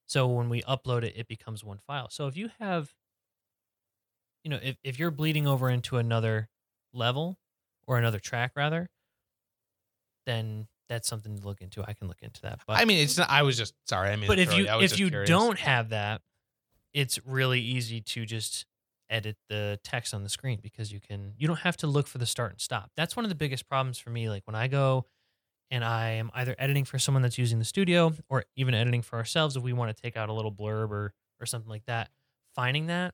So 0.05 0.27
when 0.27 0.49
we 0.49 0.61
upload 0.63 1.03
it, 1.03 1.13
it 1.15 1.27
becomes 1.27 1.63
one 1.63 1.79
file. 1.85 2.09
So 2.09 2.27
if 2.27 2.37
you 2.37 2.49
have, 2.59 2.93
you 4.43 4.51
know, 4.51 4.59
if, 4.61 4.77
if 4.83 4.99
you're 4.99 5.11
bleeding 5.11 5.47
over 5.47 5.69
into 5.69 5.97
another 5.97 6.49
level 6.93 7.37
or 7.87 7.97
another 7.97 8.19
track 8.19 8.51
rather, 8.55 8.89
then 10.25 10.67
that's 10.89 11.07
something 11.07 11.37
to 11.37 11.47
look 11.47 11.61
into. 11.61 11.83
I 11.87 11.93
can 11.93 12.07
look 12.07 12.21
into 12.21 12.41
that. 12.41 12.59
But 12.67 12.79
I 12.79 12.85
mean, 12.85 12.99
it's 12.99 13.17
not. 13.17 13.29
I 13.29 13.41
was 13.41 13.57
just 13.57 13.73
sorry. 13.87 14.09
I 14.09 14.15
mean, 14.15 14.27
but 14.27 14.39
if 14.39 14.55
you 14.55 14.67
if 14.67 14.99
you 14.99 15.09
curious. 15.09 15.29
don't 15.29 15.57
have 15.59 15.89
that, 15.89 16.21
it's 16.93 17.19
really 17.25 17.61
easy 17.61 18.01
to 18.01 18.25
just 18.25 18.65
edit 19.09 19.37
the 19.49 19.79
text 19.83 20.13
on 20.13 20.23
the 20.23 20.29
screen 20.29 20.59
because 20.61 20.91
you 20.91 20.99
can 20.99 21.33
you 21.37 21.47
don't 21.47 21.59
have 21.59 21.77
to 21.77 21.87
look 21.87 22.07
for 22.07 22.17
the 22.17 22.25
start 22.25 22.51
and 22.51 22.61
stop. 22.61 22.91
That's 22.97 23.15
one 23.15 23.25
of 23.25 23.29
the 23.29 23.35
biggest 23.35 23.67
problems 23.67 23.97
for 23.99 24.09
me. 24.09 24.29
Like 24.29 24.45
when 24.47 24.55
I 24.55 24.67
go 24.67 25.05
and 25.71 25.83
I 25.83 26.11
am 26.11 26.29
either 26.33 26.55
editing 26.59 26.85
for 26.85 26.99
someone 26.99 27.21
that's 27.21 27.37
using 27.37 27.59
the 27.59 27.65
studio 27.65 28.13
or 28.29 28.45
even 28.55 28.73
editing 28.73 29.01
for 29.01 29.17
ourselves 29.17 29.55
if 29.55 29.63
we 29.63 29.73
want 29.73 29.95
to 29.95 30.01
take 30.01 30.15
out 30.17 30.29
a 30.29 30.33
little 30.33 30.51
blurb 30.51 30.89
or 30.91 31.13
or 31.39 31.45
something 31.45 31.69
like 31.69 31.85
that, 31.87 32.09
finding 32.55 32.87
that 32.87 33.13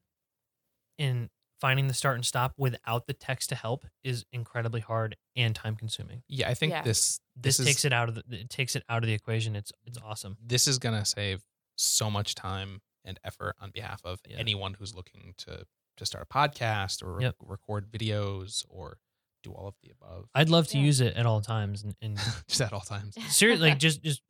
and 0.97 1.29
finding 1.61 1.87
the 1.87 1.93
start 1.93 2.15
and 2.15 2.25
stop 2.25 2.53
without 2.57 3.05
the 3.05 3.13
text 3.13 3.49
to 3.49 3.55
help 3.55 3.85
is 4.03 4.25
incredibly 4.31 4.79
hard 4.79 5.15
and 5.35 5.53
time 5.55 5.75
consuming. 5.75 6.23
yeah, 6.27 6.49
I 6.49 6.53
think 6.53 6.71
Yeah. 6.71 6.83
this 6.83 7.19
This, 7.35 7.57
this, 7.57 7.65
takes 7.67 7.85
it 7.85 7.91
out 7.93 8.07
of 8.09 8.15
the 8.15 8.23
it 8.29 8.49
takes 8.49 8.75
it 8.75 8.83
out 8.89 9.03
of 9.03 9.07
the 9.07 9.13
equation. 9.13 9.55
It's 9.55 9.71
it's 9.85 9.97
awesome. 9.97 10.37
this 10.41 10.67
is 10.67 10.77
gonna 10.79 11.05
save 11.05 11.43
so 11.77 12.09
much 12.11 12.35
time 12.35 12.81
and 13.05 13.19
effort 13.23 13.55
on 13.59 13.71
behalf 13.71 14.01
of 14.05 14.19
Yeah. 14.27 14.37
anyone 14.37 14.73
who's 14.75 14.93
looking 14.93 15.33
to 15.39 15.65
to 15.99 16.05
start 16.05 16.27
a 16.29 16.33
podcast 16.33 17.03
or 17.03 17.21
Yep. 17.21 17.35
record 17.41 17.91
videos 17.91 18.65
or 18.69 18.97
do 19.43 19.51
all 19.53 19.67
of 19.67 19.75
the 19.81 19.89
above. 19.91 20.27
I'd 20.35 20.49
love 20.49 20.67
to 20.69 20.77
Yeah. 20.77 20.83
use 20.85 20.99
it 21.01 21.15
at 21.15 21.25
all 21.25 21.39
times 21.41 21.83
and, 21.83 21.95
and 22.01 22.17
just 22.47 22.59
at 22.61 22.73
all 22.73 22.81
times. 22.81 23.15
seriously 23.29 23.69
like 23.69 23.79
just 23.87 24.01
just 24.03 24.21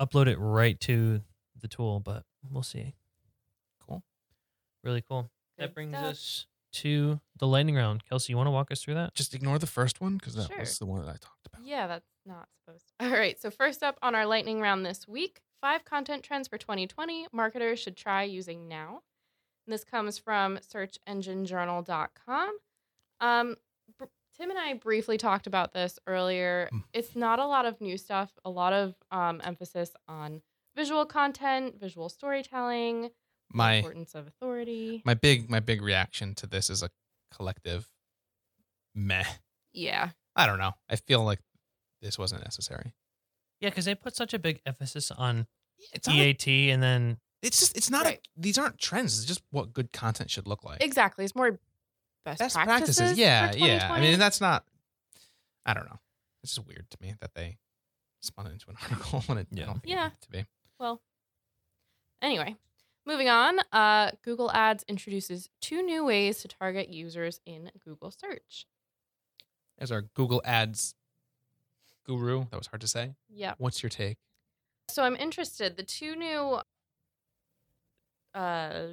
upload 0.00 0.26
it 0.26 0.36
right 0.38 0.78
to 0.80 1.20
the 1.60 1.68
tool 1.68 2.00
but 2.00 2.24
we'll 2.50 2.62
see 2.64 2.94
Cool. 3.86 4.02
really 4.82 5.02
cool 5.02 5.30
that 5.56 5.72
brings 5.74 5.92
stuff. 5.96 6.04
us 6.04 6.46
to 6.72 7.20
the 7.38 7.46
lightning 7.46 7.76
round 7.76 8.04
kelsey 8.04 8.32
you 8.32 8.36
want 8.36 8.48
to 8.48 8.50
walk 8.50 8.72
us 8.72 8.82
through 8.82 8.94
that 8.94 9.14
Just 9.14 9.34
ignore 9.34 9.58
the 9.60 9.66
first 9.68 10.00
one 10.00 10.16
because 10.16 10.34
that 10.34 10.48
Sure. 10.48 10.58
was 10.58 10.78
the 10.78 10.86
one 10.86 11.00
that 11.02 11.08
I 11.08 11.12
talked 11.20 11.46
about. 11.46 11.64
Yeah, 11.64 11.86
that's 11.86 12.08
not 12.26 12.48
supposed 12.64 12.84
to. 12.98 13.06
All 13.06 13.12
right. 13.12 13.40
So, 13.40 13.50
first 13.50 13.82
up 13.84 13.96
on 14.02 14.14
our 14.16 14.26
lightning 14.26 14.60
round 14.60 14.84
this 14.84 15.06
week 15.06 15.40
five 15.60 15.84
content 15.84 16.22
trends 16.24 16.48
for 16.48 16.58
2020 16.58 17.28
marketers 17.32 17.78
should 17.78 17.96
try 17.96 18.24
using 18.24 18.66
now. 18.68 19.02
And 19.66 19.72
this 19.72 19.84
comes 19.84 20.18
from 20.18 20.58
searchenginejournal.com. 20.58 22.56
Um, 23.20 23.56
br- 23.98 24.04
Tim 24.36 24.50
and 24.50 24.58
I 24.58 24.74
briefly 24.74 25.16
talked 25.16 25.46
about 25.46 25.72
this 25.72 25.98
earlier. 26.06 26.68
Mm. 26.72 26.82
It's 26.92 27.14
not 27.16 27.38
a 27.38 27.46
lot 27.46 27.64
of 27.66 27.80
new 27.80 27.96
stuff, 27.96 28.32
a 28.44 28.50
lot 28.50 28.72
of 28.72 28.94
um, 29.10 29.40
emphasis 29.44 29.90
on 30.08 30.42
visual 30.76 31.06
content, 31.06 31.78
visual 31.80 32.08
storytelling, 32.08 33.10
My 33.52 33.74
importance 33.74 34.14
of 34.14 34.26
authority. 34.26 35.02
my 35.04 35.14
big 35.14 35.48
my 35.48 35.60
big 35.60 35.80
reaction 35.82 36.34
to 36.36 36.46
this 36.46 36.68
is 36.68 36.82
a 36.82 36.90
collective 37.32 37.88
meh. 38.94 39.24
yeah. 39.72 40.10
I 40.36 40.46
don't 40.46 40.58
know. 40.58 40.72
I 40.90 40.96
feel 40.96 41.22
like 41.22 41.38
this 42.02 42.18
wasn't 42.18 42.42
necessary. 42.42 42.92
yeah 43.60 43.68
because 43.70 43.84
they 43.84 43.94
put 43.94 44.16
such 44.16 44.34
a 44.34 44.38
big 44.38 44.60
emphasis 44.66 45.10
on 45.12 45.46
It's 45.92 46.08
not 46.08 46.16
a- 46.16 46.28
eat 46.30 46.46
and 46.48 46.82
then 46.82 47.18
it's 47.44 47.60
just 47.60 47.76
it's 47.76 47.90
not 47.90 48.04
Right. 48.04 48.18
a, 48.18 48.40
these 48.40 48.58
aren't 48.58 48.78
trends. 48.78 49.18
It's 49.18 49.26
just 49.26 49.42
what 49.50 49.72
good 49.72 49.92
content 49.92 50.30
should 50.30 50.46
look 50.46 50.64
like. 50.64 50.82
Exactly. 50.82 51.24
It's 51.24 51.34
more 51.34 51.58
best, 52.24 52.38
Best 52.40 52.54
practices. 52.56 52.96
practices. 52.96 53.10
for 53.12 53.20
Yeah, 53.20 53.52
yeah. 53.54 53.92
I 53.92 54.00
mean 54.00 54.18
that's 54.18 54.40
not 54.40 54.64
I 55.66 55.74
don't 55.74 55.86
know. 55.86 55.98
It's 56.42 56.54
just 56.54 56.66
weird 56.66 56.90
to 56.90 56.96
me 57.00 57.14
that 57.20 57.34
they 57.34 57.58
spun 58.20 58.46
it 58.46 58.52
into 58.52 58.68
an 58.70 58.76
article 58.82 59.20
when 59.26 59.38
it 59.38 59.48
I 59.52 59.56
Yeah. 59.56 59.66
don't 59.66 59.74
think 59.74 59.86
it 59.86 59.90
Yeah. 59.90 60.04
needed 60.04 60.20
to 60.22 60.30
be. 60.30 60.46
Well, 60.78 61.00
anyway, 62.22 62.56
moving 63.06 63.28
on. 63.28 63.58
Uh, 63.72 64.10
Google 64.22 64.50
Ads 64.50 64.84
introduces 64.88 65.48
two 65.60 65.82
new 65.82 66.04
ways 66.04 66.38
to 66.42 66.48
target 66.48 66.88
users 66.88 67.40
in 67.46 67.70
Google 67.84 68.10
search. 68.10 68.66
As 69.78 69.90
our 69.92 70.02
Google 70.02 70.40
Ads 70.44 70.94
guru, 72.06 72.44
that 72.50 72.56
was 72.56 72.66
hard 72.68 72.80
to 72.82 72.88
say. 72.88 73.14
Yeah. 73.28 73.54
What's 73.58 73.82
your 73.82 73.90
take? 73.90 74.18
So 74.90 75.02
I'm 75.02 75.16
interested. 75.16 75.76
The 75.76 75.82
two 75.82 76.14
new, 76.16 76.60
uh, 78.34 78.84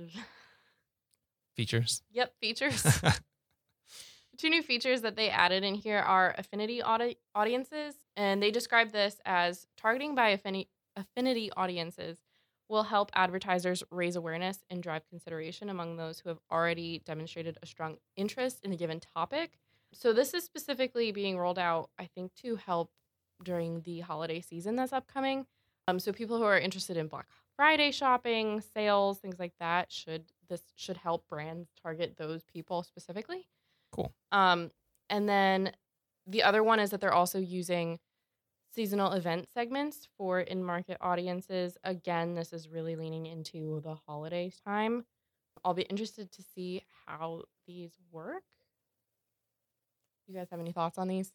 Features. 1.56 2.02
yep, 2.12 2.34
features. 2.40 2.84
two 4.38 4.50
new 4.50 4.64
features 4.64 5.02
that 5.02 5.16
they 5.16 5.30
added 5.30 5.64
in 5.64 5.76
here 5.76 6.00
are 6.00 6.34
affinity 6.38 6.82
audi- 6.82 7.18
audiences, 7.36 7.96
and 8.16 8.42
they 8.42 8.52
describe 8.52 8.92
this 8.92 9.20
as 9.26 9.68
targeting 9.78 10.16
by 10.16 10.36
affini- 10.36 10.68
affinity 10.96 11.52
audiences 11.56 12.20
will 12.70 12.84
help 12.84 13.12
advertisers 13.14 13.84
raise 13.92 14.16
awareness 14.16 14.60
and 14.70 14.82
drive 14.82 15.06
consideration 15.10 15.70
among 15.70 15.98
those 15.98 16.20
who 16.20 16.30
have 16.30 16.40
already 16.50 17.02
demonstrated 17.06 17.58
a 17.62 17.66
strong 17.66 17.98
interest 18.16 18.60
in 18.64 18.72
a 18.72 18.78
given 18.78 19.00
topic. 19.00 19.60
So 19.94 20.14
this 20.14 20.34
is 20.34 20.46
specifically 20.46 21.12
being 21.12 21.38
rolled 21.38 21.60
out, 21.60 21.90
I 22.00 22.06
think, 22.16 22.34
to 22.36 22.56
help 22.56 22.92
during 23.44 23.82
the 23.82 24.00
holiday 24.00 24.40
season 24.40 24.78
that's 24.78 24.94
upcoming. 24.94 25.46
Um, 25.88 26.00
so 26.00 26.14
people 26.14 26.38
who 26.38 26.44
are 26.44 26.58
interested 26.58 26.96
in 26.96 27.08
Black 27.08 27.28
Friday 27.62 27.92
shopping, 27.92 28.60
sales, 28.74 29.20
things 29.20 29.38
like 29.38 29.54
that 29.60 29.92
should 29.92 30.24
this 30.50 30.64
should 30.76 30.98
help 30.98 31.28
brands 31.28 31.70
target 31.80 32.16
those 32.18 32.42
people 32.52 32.82
specifically. 32.82 33.48
Cool. 33.92 34.12
Um, 34.32 34.72
and 35.12 35.30
then 35.30 35.72
the 36.26 36.42
other 36.42 36.64
one 36.64 36.80
is 36.80 36.90
that 36.90 37.02
they're 37.02 37.14
also 37.14 37.38
using 37.38 38.00
seasonal 38.74 39.12
event 39.12 39.48
segments 39.54 40.08
for 40.18 40.40
in-market 40.40 40.98
audiences. 41.02 41.78
Again, 41.84 42.34
this 42.34 42.52
is 42.52 42.68
really 42.68 42.96
leaning 42.96 43.28
into 43.28 43.80
the 43.82 43.94
holiday 44.08 44.52
time. 44.66 45.06
I'll 45.64 45.76
be 45.76 45.84
interested 45.84 46.32
to 46.32 46.42
see 46.56 46.82
how 47.06 47.44
these 47.68 47.92
work. 48.12 48.42
You 50.26 50.34
guys 50.34 50.48
have 50.50 50.60
any 50.60 50.72
thoughts 50.72 50.98
on 50.98 51.08
these? 51.08 51.32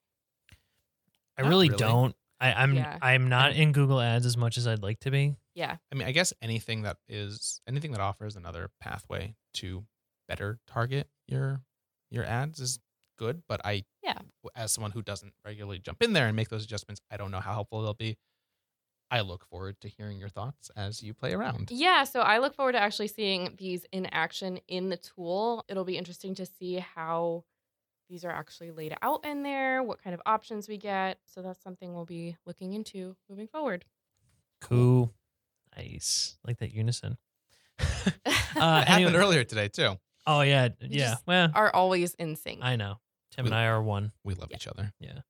i 1.39 1.43
really, 1.43 1.69
really. 1.69 1.79
don't 1.79 2.17
I, 2.41 2.53
i'm 2.53 2.75
Yeah. 2.75 2.99
i'm 3.01 3.29
not 3.29 3.53
in 3.55 3.71
google 3.71 4.01
ads 4.01 4.27
as 4.27 4.37
much 4.37 4.59
as 4.59 4.67
i'd 4.67 4.83
like 4.83 4.99
to 5.01 5.11
be 5.13 5.37
Yeah. 5.57 5.77
I 5.91 5.95
mean, 5.97 6.07
I 6.07 6.13
guess 6.13 6.33
anything 6.41 6.83
that 6.83 6.99
is 7.09 7.61
anything 7.67 7.91
that 7.93 8.01
offers 8.01 8.37
another 8.37 8.71
pathway 8.81 9.35
to 9.55 9.85
better 10.29 10.61
target 10.69 11.09
your 11.27 11.63
your 12.11 12.25
ads 12.25 12.61
is 12.61 12.79
good. 13.19 13.43
But 13.49 13.63
I, 13.65 13.85
Yeah. 14.03 14.19
as 14.55 14.71
someone 14.71 14.91
who 14.93 15.03
doesn't 15.03 15.33
regularly 15.45 15.79
jump 15.81 16.03
in 16.03 16.13
there 16.13 16.27
and 16.29 16.37
make 16.37 16.51
those 16.51 16.63
adjustments, 16.65 17.01
I 17.11 17.17
don't 17.17 17.31
know 17.33 17.41
how 17.41 17.55
helpful 17.55 17.83
they'll 17.83 17.95
be. 17.95 18.17
I 19.11 19.21
look 19.23 19.45
forward 19.47 19.81
to 19.81 19.89
hearing 19.89 20.19
your 20.19 20.29
thoughts 20.29 20.71
as 20.77 21.03
you 21.03 21.15
play 21.15 21.33
around. 21.33 21.71
Yeah, 21.71 22.05
so 22.05 22.21
I 22.21 22.39
look 22.39 22.55
forward 22.55 22.73
to 22.73 22.81
actually 22.81 23.09
seeing 23.09 23.55
these 23.57 23.87
in 23.93 24.07
action 24.07 24.59
in 24.69 24.89
the 24.91 24.97
tool. 24.99 25.65
It'll 25.69 25.85
be 25.85 25.97
interesting 25.97 26.35
to 26.35 26.45
see 26.47 26.75
how 26.95 27.45
these 28.11 28.25
are 28.25 28.31
actually 28.33 28.73
laid 28.73 28.97
out 29.03 29.25
in 29.25 29.43
there, 29.43 29.83
what 29.83 30.03
kind 30.03 30.13
of 30.13 30.21
options 30.27 30.69
we 30.69 30.77
get. 30.77 31.19
So 31.25 31.41
that's 31.41 31.63
something 31.63 31.95
we'll 31.95 32.05
be 32.05 32.37
looking 32.47 32.73
into 32.75 33.17
moving 33.31 33.47
forward. 33.49 33.85
cool 34.61 35.13
nice 35.77 36.37
like 36.47 36.59
that 36.59 36.73
unison 36.73 37.17
uh, 37.79 37.83
It 38.25 38.33
happened 38.59 38.89
anyway- 38.89 39.15
earlier 39.15 39.45
today 39.45 39.69
too. 39.69 39.97
oh 40.27 40.41
yeah 40.43 40.69
We 40.81 40.89
yeah 40.89 41.11
just 41.11 41.27
well 41.27 41.51
Are 41.55 41.71
always 41.75 42.15
in 42.15 42.37
sync. 42.37 42.61
i 42.63 42.77
know 42.77 42.99
tim 43.33 43.47
and 43.47 43.55
i 43.55 43.67
are 43.67 43.83
one 43.83 44.13
We 44.25 44.35
love 44.35 44.49
Yeah. 44.51 44.57
each 44.57 44.67
other. 44.69 44.93
Yeah. 45.01 45.21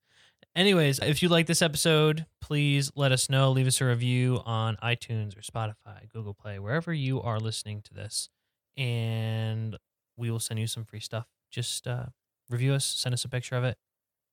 Anyways, 0.55 0.97
if 0.99 1.21
you 1.21 1.29
like 1.29 1.45
this 1.45 1.61
episode, 1.61 2.25
please 2.41 2.91
let 2.95 3.11
us 3.11 3.29
know. 3.29 3.51
Leave 3.51 3.67
us 3.67 3.79
a 3.79 3.85
review 3.85 4.41
on 4.43 4.75
iTunes 4.77 5.37
or 5.37 5.41
Spotify, 5.41 6.09
Google 6.11 6.33
Play, 6.33 6.57
wherever 6.57 6.91
you 6.91 7.21
are 7.21 7.39
listening 7.39 7.81
to 7.83 7.93
this. 7.93 8.29
And 8.75 9.77
we 10.15 10.31
will 10.31 10.39
send 10.39 10.59
you 10.59 10.65
some 10.65 10.83
free 10.83 10.99
stuff. 10.99 11.27
Just 11.51 11.87
uh, 11.87 12.05
review 12.49 12.73
us, 12.73 12.85
send 12.85 13.13
us 13.13 13.23
a 13.23 13.29
picture 13.29 13.55
of 13.55 13.63
it. 13.65 13.77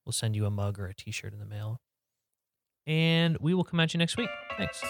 We'll 0.07 0.15
send 0.15 0.35
you 0.35 0.47
a 0.47 0.51
mug 0.51 0.79
or 0.79 0.87
a 0.87 0.95
t 0.95 1.11
shirt 1.11 1.35
in 1.35 1.41
the 1.41 1.47
mail. 1.47 1.83
And 2.87 3.37
we 3.39 3.53
will 3.53 3.65
come 3.65 3.81
at 3.81 3.93
you 3.93 3.99
next 3.99 4.17
week. 4.17 4.31
Thanks. 4.57 4.83